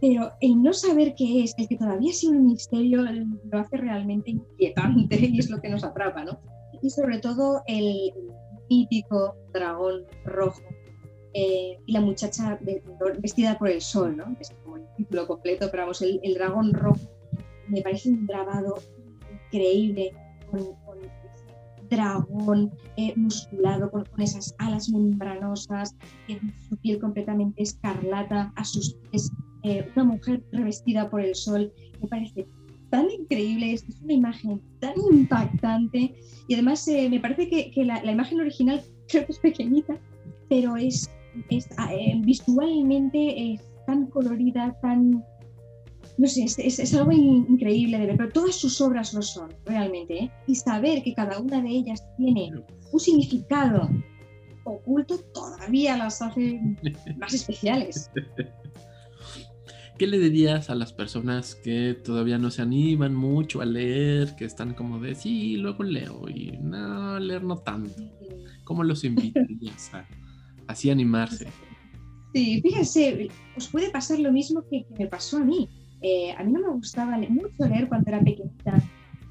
pero 0.02 0.32
el 0.42 0.62
no 0.62 0.74
saber 0.74 1.16
qué 1.16 1.44
es, 1.44 1.54
el 1.58 1.68
que 1.68 1.78
todavía 1.78 2.12
es 2.12 2.24
un 2.24 2.46
misterio, 2.46 3.04
lo 3.04 3.60
hace 3.60 3.78
realmente 3.78 4.32
inquietante 4.32 5.20
y 5.20 5.40
es 5.40 5.50
lo 5.50 5.62
que 5.62 5.70
nos 5.70 5.84
atrapa, 5.84 6.24
¿no? 6.24 6.40
Y 6.82 6.90
sobre 6.90 7.20
todo 7.20 7.62
el 7.68 8.14
mítico 8.70 9.36
dragón 9.54 10.04
rojo 10.26 10.62
eh, 11.34 11.78
y 11.86 11.92
la 11.92 12.02
muchacha 12.02 12.60
vestida 13.20 13.58
por 13.58 13.70
el 13.70 13.82
sol, 13.82 14.16
¿no? 14.18 14.36
Es 14.40 14.52
como 14.64 14.78
el 14.78 14.84
título 14.98 15.28
completo, 15.28 15.68
pero 15.72 15.84
vamos, 15.84 16.02
el, 16.02 16.20
el 16.24 16.34
dragón 16.36 16.74
rojo 16.74 17.00
me 17.68 17.82
parece 17.82 18.10
un 18.10 18.26
grabado 18.26 18.76
increíble 19.46 20.14
con, 20.52 20.60
con 20.86 21.00
ese 21.00 21.88
dragón 21.90 22.72
eh, 22.98 23.14
musculado, 23.16 23.90
con, 23.90 24.06
con, 24.06 24.22
esas 24.22 24.54
alas 24.60 24.90
membranosas, 24.90 25.96
su 26.70 26.78
piel 26.78 27.00
completamente 27.00 27.64
escarlata, 27.64 28.52
a 28.56 28.64
sus 28.64 28.96
pies 29.10 29.32
eh, 29.64 29.90
una 29.96 30.04
mujer 30.06 30.44
revestida 30.52 31.10
por 31.10 31.22
el 31.22 31.36
sol, 31.36 31.72
me 32.02 32.08
parece 32.08 32.48
tan 32.90 33.10
increíble, 33.10 33.74
es 33.74 33.86
una 34.02 34.14
imagen 34.14 34.62
tan 34.80 34.94
impactante 35.12 36.16
y 36.48 36.54
además 36.54 36.88
eh, 36.88 37.10
me 37.10 37.20
parece 37.20 37.50
que, 37.50 37.72
que 37.72 37.84
la, 37.84 38.02
la, 38.04 38.12
imagen 38.12 38.40
original 38.40 38.82
creo 39.08 39.26
que 39.26 39.32
es 39.34 39.40
pequeñita, 39.40 40.00
pero 40.50 40.78
es, 40.78 41.10
es 41.50 41.68
eh, 41.92 42.22
visualmente 42.24 43.54
es 43.54 43.62
tan 43.86 44.08
colorida, 44.08 44.78
tan... 44.82 45.24
No 46.18 46.28
sé, 46.28 46.44
es, 46.44 46.58
es, 46.58 46.80
es 46.80 46.96
algo 46.96 47.12
in, 47.12 47.46
increíble 47.50 48.00
de 48.00 48.08
ver, 48.08 48.18
pero 48.18 48.32
todas 48.32 48.56
sus 48.56 48.82
obras 48.82 49.14
lo 49.14 49.22
son, 49.22 49.54
realmente. 49.66 50.24
¿eh? 50.24 50.32
Y 50.48 50.56
saber 50.56 51.04
que 51.04 51.14
cada 51.14 51.40
una 51.40 51.62
de 51.62 51.70
ellas 51.70 52.04
tiene 52.18 52.52
un 52.92 53.00
significado 53.00 53.90
oculto 54.64 55.20
todavía 55.34 55.96
las 55.98 56.22
hace 56.22 56.60
más 57.18 57.34
especiales. 57.34 58.10
¿Qué 59.98 60.06
le 60.06 60.20
dirías 60.20 60.70
a 60.70 60.76
las 60.76 60.94
personas 60.94 61.56
que 61.56 61.96
todavía 61.96 62.38
no 62.38 62.52
se 62.52 62.62
animan 62.62 63.16
mucho 63.16 63.62
a 63.62 63.66
leer, 63.66 64.36
que 64.36 64.46
están 64.46 64.76
como 64.76 65.00
de 65.00 65.16
sí, 65.16 65.58
luego 65.58 65.84
leo 65.84 66.30
y 66.30 66.52
no, 66.62 67.20
leer 67.20 67.44
no 67.44 67.58
tanto? 67.58 68.04
¿Cómo 68.64 68.84
los 68.84 69.04
invitarías 69.04 69.92
a 69.96 70.06
así 70.68 70.92
animarse? 70.92 71.48
Sí, 72.32 72.62
fíjense, 72.62 73.30
os 73.56 73.70
puede 73.70 73.90
pasar 73.90 74.20
lo 74.20 74.32
mismo 74.32 74.64
que, 74.70 74.86
me 75.00 75.08
pasó 75.08 75.38
a 75.38 75.44
mí. 75.44 75.68
Eh, 76.02 76.32
a 76.38 76.44
mí 76.44 76.52
no 76.52 76.60
me 76.60 76.74
gustaba 76.76 77.18
mucho 77.18 77.66
leer 77.68 77.88
cuando 77.90 78.12
era 78.12 78.20
pequeñita, 78.20 78.80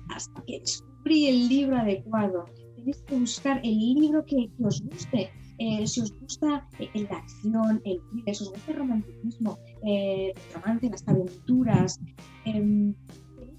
hasta 0.09 0.43
que 0.47 0.59
descubrí 0.59 1.29
el 1.29 1.49
libro 1.49 1.77
adecuado. 1.77 2.47
Tenéis 2.75 3.03
que 3.07 3.15
buscar 3.15 3.61
el 3.63 3.79
libro 3.79 4.25
que 4.25 4.51
os 4.61 4.83
guste. 4.83 5.31
Eh, 5.59 5.87
si 5.87 6.01
os 6.01 6.13
gusta 6.21 6.69
eh, 6.79 7.07
la 7.09 7.17
acción, 7.17 7.81
el 7.85 8.01
si 8.35 8.45
os 8.45 8.51
gusta 8.51 8.73
el 8.73 8.79
romanticismo, 8.79 9.59
eh, 9.85 10.33
el 10.37 10.55
romance, 10.55 10.91
las 10.91 11.09
aventuras, 11.09 12.01
tenéis 12.45 12.97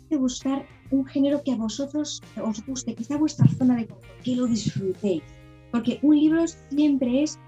que 0.10 0.17
buscar 0.17 0.65
un 0.91 1.05
género 1.05 1.41
que 1.43 1.53
a 1.53 1.55
vosotros 1.55 2.21
os 2.41 2.65
guste, 2.65 2.95
que 2.95 3.15
vuestra 3.17 3.47
zona 3.57 3.75
de 3.75 3.88
confort, 3.88 4.21
que 4.23 4.36
lo 4.36 4.45
disfrutéis. 4.45 5.23
Porque 5.71 5.99
un 6.01 6.15
libro 6.15 6.45
siempre 6.47 7.23
es 7.23 7.39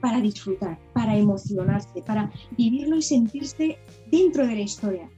para 0.00 0.20
disfrutar, 0.20 0.78
para 0.92 1.16
emocionarse, 1.16 2.02
para 2.02 2.30
vivirlo 2.56 2.96
y 2.96 3.02
sentirse 3.02 3.78
dentro 4.10 4.46
de 4.46 4.54
la 4.54 4.60
historia 4.60 5.10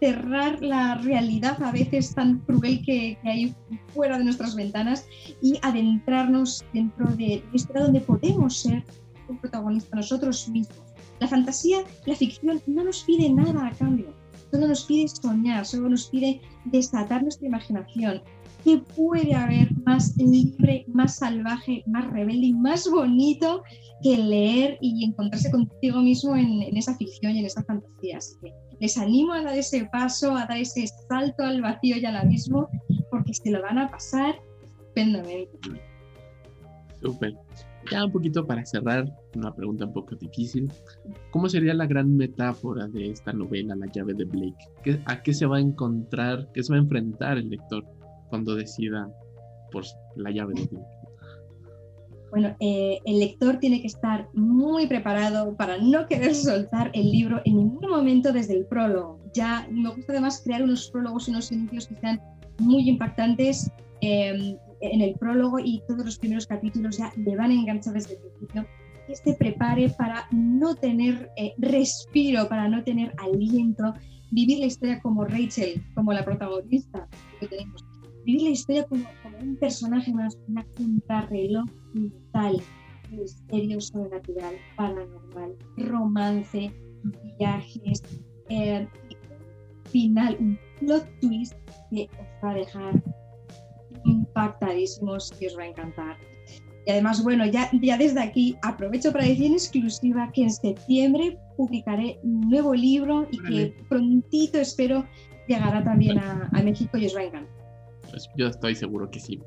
cerrar 0.00 0.62
la 0.62 0.96
realidad 0.96 1.62
a 1.62 1.72
veces 1.72 2.14
tan 2.14 2.38
cruel 2.40 2.82
que, 2.84 3.18
hay 3.24 3.54
fuera 3.94 4.18
de 4.18 4.24
nuestras 4.24 4.54
ventanas 4.54 5.06
y 5.40 5.58
adentrarnos 5.62 6.64
dentro 6.72 7.06
de 7.16 7.42
historia 7.52 7.84
donde 7.84 8.00
podemos 8.00 8.58
ser 8.58 8.84
un 9.28 9.38
protagonista 9.38 9.96
nosotros 9.96 10.48
mismos. 10.48 10.78
La 11.20 11.28
fantasía, 11.28 11.84
la 12.06 12.16
ficción 12.16 12.60
no 12.66 12.84
nos 12.84 13.04
pide 13.04 13.30
nada 13.30 13.68
a 13.68 13.70
cambio, 13.72 14.12
solo 14.52 14.68
nos 14.68 14.84
pide 14.84 15.08
soñar, 15.08 15.64
solo 15.64 15.88
nos 15.88 16.08
pide 16.08 16.40
desatar 16.66 17.22
nuestra 17.22 17.48
imaginación. 17.48 18.22
¿Qué 18.64 18.78
puede 18.78 19.34
haber 19.34 19.68
más 19.84 20.16
libre, 20.18 20.84
más 20.86 21.16
salvaje, 21.16 21.82
más 21.86 22.08
rebelde 22.12 22.46
y 22.46 22.54
más 22.54 22.88
bonito 22.88 23.62
que 24.02 24.16
leer 24.16 24.78
y 24.80 25.04
encontrarse 25.04 25.50
contigo 25.50 26.00
mismo 26.00 26.36
en, 26.36 26.76
esa 26.76 26.96
ficción 26.96 27.34
y 27.34 27.40
en 27.40 27.46
esa 27.46 27.64
fantasía? 27.64 28.18
Así 28.18 28.36
que 28.40 28.52
les 28.78 28.96
animo 28.98 29.32
a 29.32 29.42
dar 29.42 29.56
ese 29.56 29.86
paso, 29.86 30.36
a 30.36 30.46
dar 30.46 30.58
ese 30.58 30.86
salto 31.08 31.42
al 31.42 31.62
vacío 31.62 31.96
y 31.96 32.04
al 32.04 32.16
abismo, 32.16 32.68
porque 33.10 33.34
se 33.34 33.50
lo 33.50 33.62
van 33.62 33.78
a 33.78 33.90
pasar 33.90 34.36
estupendamente. 34.62 35.58
Súper. 37.02 37.34
Ya 37.90 38.04
un 38.04 38.12
poquito 38.12 38.46
para 38.46 38.64
cerrar, 38.64 39.12
una 39.34 39.54
pregunta 39.54 39.86
un 39.86 39.92
poco 39.92 40.16
difícil. 40.16 40.70
¿Cómo 41.30 41.48
sería 41.48 41.74
la 41.74 41.86
gran 41.86 42.16
metáfora 42.16 42.86
de 42.88 43.10
esta 43.10 43.32
novela, 43.32 43.74
La 43.74 43.86
llave 43.86 44.14
de 44.14 44.24
Blake? 44.24 45.02
¿A 45.06 45.22
qué 45.22 45.32
se 45.32 45.46
va 45.46 45.58
a 45.58 45.60
encontrar, 45.60 46.50
qué 46.52 46.62
se 46.62 46.72
va 46.72 46.78
a 46.78 46.82
enfrentar 46.82 47.38
el 47.38 47.50
lector 47.50 47.84
cuando 48.28 48.54
decida 48.54 49.10
por 49.70 49.84
la 50.16 50.30
llave 50.30 50.54
de 50.54 50.66
Blake? 50.66 51.02
bueno, 52.32 52.56
eh, 52.60 52.98
el 53.04 53.18
lector 53.18 53.58
tiene 53.58 53.82
que 53.82 53.88
estar 53.88 54.26
muy 54.32 54.86
preparado 54.86 55.54
para 55.54 55.76
no 55.76 56.06
querer 56.06 56.34
soltar 56.34 56.90
el 56.94 57.10
libro 57.10 57.42
en 57.44 57.58
ningún 57.58 57.90
momento 57.90 58.32
desde 58.32 58.54
el 58.54 58.64
prólogo. 58.64 59.20
Ya 59.34 59.68
me 59.70 59.90
gusta 59.90 60.14
además 60.14 60.40
crear 60.42 60.62
unos 60.62 60.90
prólogos 60.90 61.28
y 61.28 61.32
unos 61.32 61.52
inicios 61.52 61.88
que 61.88 61.96
sean 61.96 62.22
muy 62.58 62.88
impactantes 62.88 63.70
eh, 64.00 64.56
en 64.80 65.00
el 65.02 65.14
prólogo 65.16 65.58
y 65.58 65.82
todos 65.86 66.06
los 66.06 66.18
primeros 66.18 66.46
capítulos 66.46 66.96
ya 66.96 67.12
le 67.16 67.36
van 67.36 67.50
a 67.50 67.54
enganchar 67.54 67.92
desde 67.92 68.14
el 68.14 68.20
principio. 68.20 68.66
Que 69.06 69.16
se 69.16 69.34
prepare 69.34 69.88
para 69.90 70.26
no 70.30 70.74
tener 70.74 71.30
eh, 71.36 71.52
respiro, 71.58 72.48
para 72.48 72.68
no 72.68 72.82
tener 72.84 73.12
aliento, 73.18 73.94
vivir 74.30 74.60
la 74.60 74.66
historia 74.66 75.00
como 75.00 75.24
Rachel, 75.24 75.82
como 75.94 76.12
la 76.12 76.24
protagonista 76.24 77.08
que 77.40 77.48
tenemos 77.48 77.84
vivir 78.24 78.42
la 78.42 78.50
historia 78.50 78.86
como, 78.86 79.04
un 79.40 79.56
personaje 79.56 80.12
más, 80.12 80.38
una 80.48 80.64
contrarreloj 80.76 81.68
mental, 81.94 82.62
misterio 83.10 83.80
sobrenatural, 83.80 84.54
paranormal, 84.76 85.56
romance, 85.76 86.72
viajes, 87.38 88.02
eh, 88.48 88.86
final, 89.90 90.36
un 90.38 90.58
plot 90.78 91.06
twist 91.20 91.54
que 91.90 92.08
os 92.20 92.44
va 92.44 92.50
a 92.50 92.54
dejar 92.54 93.02
impactadísimos 94.04 95.32
y 95.40 95.46
os 95.46 95.58
va 95.58 95.62
a 95.62 95.66
encantar. 95.66 96.16
Y 96.86 96.90
además, 96.90 97.22
bueno, 97.22 97.46
ya, 97.46 97.70
ya 97.80 97.96
desde 97.96 98.20
aquí 98.20 98.56
aprovecho 98.62 99.12
para 99.12 99.24
decir 99.24 99.46
en 99.46 99.52
exclusiva 99.52 100.30
que 100.32 100.42
en 100.42 100.50
septiembre 100.50 101.38
publicaré 101.56 102.18
un 102.22 102.50
nuevo 102.50 102.74
libro 102.74 103.28
y 103.30 103.38
que 103.42 103.74
prontito 103.88 104.58
espero 104.58 105.06
llegará 105.46 105.84
también 105.84 106.18
a, 106.18 106.48
a 106.52 106.62
México 106.62 106.98
y 106.98 107.06
os 107.06 107.14
va 107.14 107.20
a 107.20 107.24
encantar. 107.24 107.62
Pues 108.10 108.28
yo 108.36 108.48
estoy 108.48 108.74
seguro 108.74 109.10
que 109.10 109.20
sí. 109.20 109.40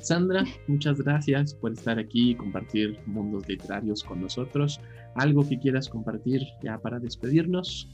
Sandra, 0.00 0.44
muchas 0.68 1.00
gracias 1.00 1.54
por 1.54 1.72
estar 1.72 1.98
aquí 1.98 2.30
y 2.30 2.34
compartir 2.34 2.98
mundos 3.06 3.48
literarios 3.48 4.04
con 4.04 4.20
nosotros. 4.20 4.80
¿Algo 5.14 5.48
que 5.48 5.58
quieras 5.58 5.88
compartir 5.88 6.42
ya 6.62 6.78
para 6.78 6.98
despedirnos? 6.98 7.88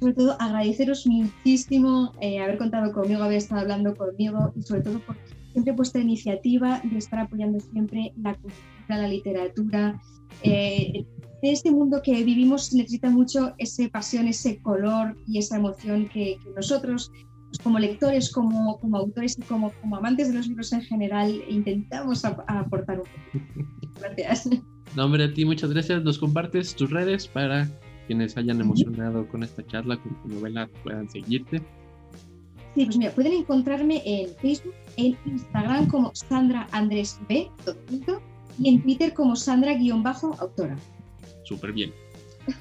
Sobre 0.00 0.14
todo 0.14 0.36
agradeceros 0.40 1.06
muchísimo 1.06 2.12
eh, 2.20 2.40
haber 2.40 2.58
contado 2.58 2.92
conmigo, 2.92 3.22
haber 3.22 3.38
estado 3.38 3.62
hablando 3.62 3.96
conmigo 3.96 4.52
y 4.56 4.62
sobre 4.62 4.82
todo 4.82 5.00
por 5.00 5.16
siempre 5.52 5.72
vuestra 5.72 6.00
iniciativa 6.00 6.80
de 6.84 6.98
estar 6.98 7.20
apoyando 7.20 7.60
siempre 7.60 8.12
la 8.22 8.34
cultura, 8.34 9.02
la 9.02 9.08
literatura. 9.08 10.00
Eh, 10.42 11.04
en 11.42 11.52
este 11.52 11.70
mundo 11.70 12.00
que 12.02 12.22
vivimos 12.24 12.72
necesita 12.72 13.10
mucho 13.10 13.54
esa 13.58 13.88
pasión, 13.88 14.28
ese 14.28 14.58
color 14.60 15.16
y 15.26 15.38
esa 15.38 15.56
emoción 15.56 16.08
que, 16.08 16.38
que 16.42 16.50
nosotros 16.54 17.10
pues 17.48 17.58
como 17.62 17.78
lectores, 17.78 18.30
como, 18.30 18.78
como 18.78 18.98
autores 18.98 19.38
y 19.38 19.42
como, 19.42 19.72
como, 19.80 19.96
amantes 19.96 20.28
de 20.28 20.34
los 20.34 20.48
libros 20.48 20.72
en 20.72 20.82
general, 20.82 21.42
intentamos 21.48 22.24
a, 22.24 22.44
a 22.46 22.60
aportar 22.60 22.98
un 23.00 23.06
poco. 23.06 23.66
Gracias. 24.16 24.50
No, 24.96 25.04
hombre, 25.04 25.24
a 25.24 25.32
ti 25.32 25.44
muchas 25.44 25.70
gracias. 25.70 26.02
Nos 26.02 26.18
compartes 26.18 26.74
tus 26.74 26.90
redes 26.90 27.26
para 27.26 27.68
quienes 28.06 28.36
hayan 28.36 28.60
emocionado 28.60 29.28
con 29.28 29.42
esta 29.42 29.64
charla, 29.66 29.96
con 29.98 30.20
tu 30.22 30.28
novela, 30.28 30.68
puedan 30.82 31.08
seguirte. 31.10 31.58
Sí, 32.74 32.84
pues 32.84 32.96
mira, 32.96 33.10
pueden 33.12 33.32
encontrarme 33.32 34.02
en 34.04 34.34
Facebook, 34.36 34.74
en 34.98 35.16
Instagram 35.24 35.86
como 35.88 36.14
Sandra 36.14 36.68
Andrés 36.72 37.18
B, 37.28 37.50
y 38.58 38.68
en 38.68 38.82
Twitter 38.82 39.14
como 39.14 39.36
Sandra-autora. 39.36 40.76
Súper 41.44 41.72
bien. 41.72 41.92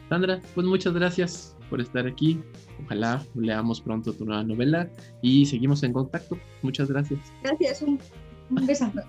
Sandra, 0.08 0.40
pues 0.54 0.68
muchas 0.68 0.94
gracias 0.94 1.56
por 1.70 1.82
estar 1.82 2.06
aquí. 2.06 2.40
Ojalá 2.86 3.24
leamos 3.36 3.82
pronto 3.82 4.14
tu 4.14 4.24
nueva 4.26 4.44
novela 4.44 4.88
y 5.22 5.46
seguimos 5.46 5.82
en 5.84 5.94
contacto. 5.94 6.38
Muchas 6.62 6.90
gracias. 6.90 7.20
Gracias, 7.44 7.82
un, 7.82 8.00
un 8.52 8.66
besazo. 8.68 9.02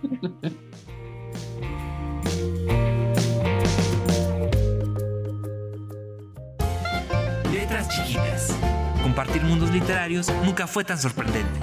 Letras 7.53 7.89
chiquitas. 7.91 8.59
Compartir 9.03 9.43
mundos 9.43 9.71
literarios 9.71 10.33
nunca 10.45 10.67
fue 10.67 10.85
tan 10.85 10.99
sorprendente. 10.99 11.61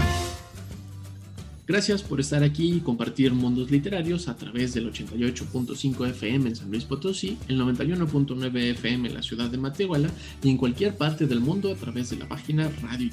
Gracias 1.68 2.04
por 2.04 2.20
estar 2.20 2.44
aquí 2.44 2.74
y 2.74 2.80
compartir 2.80 3.34
mundos 3.34 3.72
literarios 3.72 4.28
a 4.28 4.38
través 4.38 4.76
del 4.76 4.94
88.5 4.94 6.08
FM 6.10 6.50
en 6.50 6.56
San 6.56 6.70
Luis 6.70 6.84
Potosí, 6.84 7.40
el 7.48 7.60
91.9 7.60 8.56
FM 8.74 9.10
en 9.10 9.16
la 9.16 9.24
ciudad 9.24 9.50
de 9.50 9.58
Matehuala 9.58 10.12
y 10.44 10.52
en 10.52 10.58
cualquier 10.58 10.96
parte 10.96 11.26
del 11.26 11.40
mundo 11.40 11.72
a 11.72 11.76
través 11.76 12.12
de 12.12 12.18
la 12.18 12.28
página 12.28 12.70
radio 12.84 13.08
y 13.08 13.10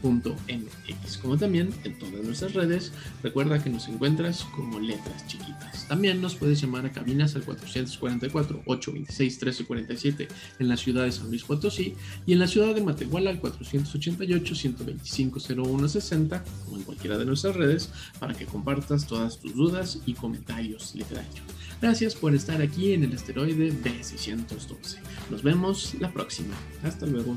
televisión.uaslp.mx, 0.00 1.18
como 1.18 1.36
también 1.36 1.74
en 1.84 1.98
todas 1.98 2.24
nuestras 2.24 2.54
redes. 2.54 2.92
Recuerda 3.22 3.62
que 3.62 3.68
nos 3.70 3.86
encuentras 3.88 4.44
como 4.56 4.80
Letras 4.80 5.26
Chiquitas. 5.26 5.86
También 5.88 6.20
nos 6.20 6.34
puedes 6.34 6.60
llamar 6.60 6.84
a 6.86 6.92
cabinas 6.92 7.36
al 7.36 7.46
444-826-1347 7.46 10.28
en 10.58 10.68
la 10.68 10.76
ciudad 10.76 11.04
de 11.04 11.12
San 11.12 11.28
Luis 11.28 11.44
Potosí 11.44 11.94
y 12.26 12.32
en 12.32 12.38
la 12.38 12.46
ciudad 12.46 12.74
de 12.74 12.82
Matehuala 12.82 13.30
al 13.30 13.40
488-125-01 13.40 15.40
0160 15.40 16.44
o 16.70 16.76
en 16.76 16.82
cualquiera 16.82 17.16
de 17.18 17.24
nuestras 17.24 17.56
redes 17.56 17.90
para 18.18 18.34
que 18.34 18.46
compartas 18.46 19.06
todas 19.06 19.38
tus 19.38 19.54
dudas 19.54 20.00
y 20.06 20.14
comentarios 20.14 20.94
literarios. 20.94 21.40
Gracias 21.80 22.14
por 22.14 22.34
estar 22.34 22.60
aquí 22.60 22.92
en 22.92 23.04
el 23.04 23.14
asteroide 23.14 23.72
B612. 23.72 24.98
Nos 25.30 25.42
vemos 25.42 25.94
la 25.98 26.12
próxima. 26.12 26.54
Hasta 26.82 27.06
luego. 27.06 27.36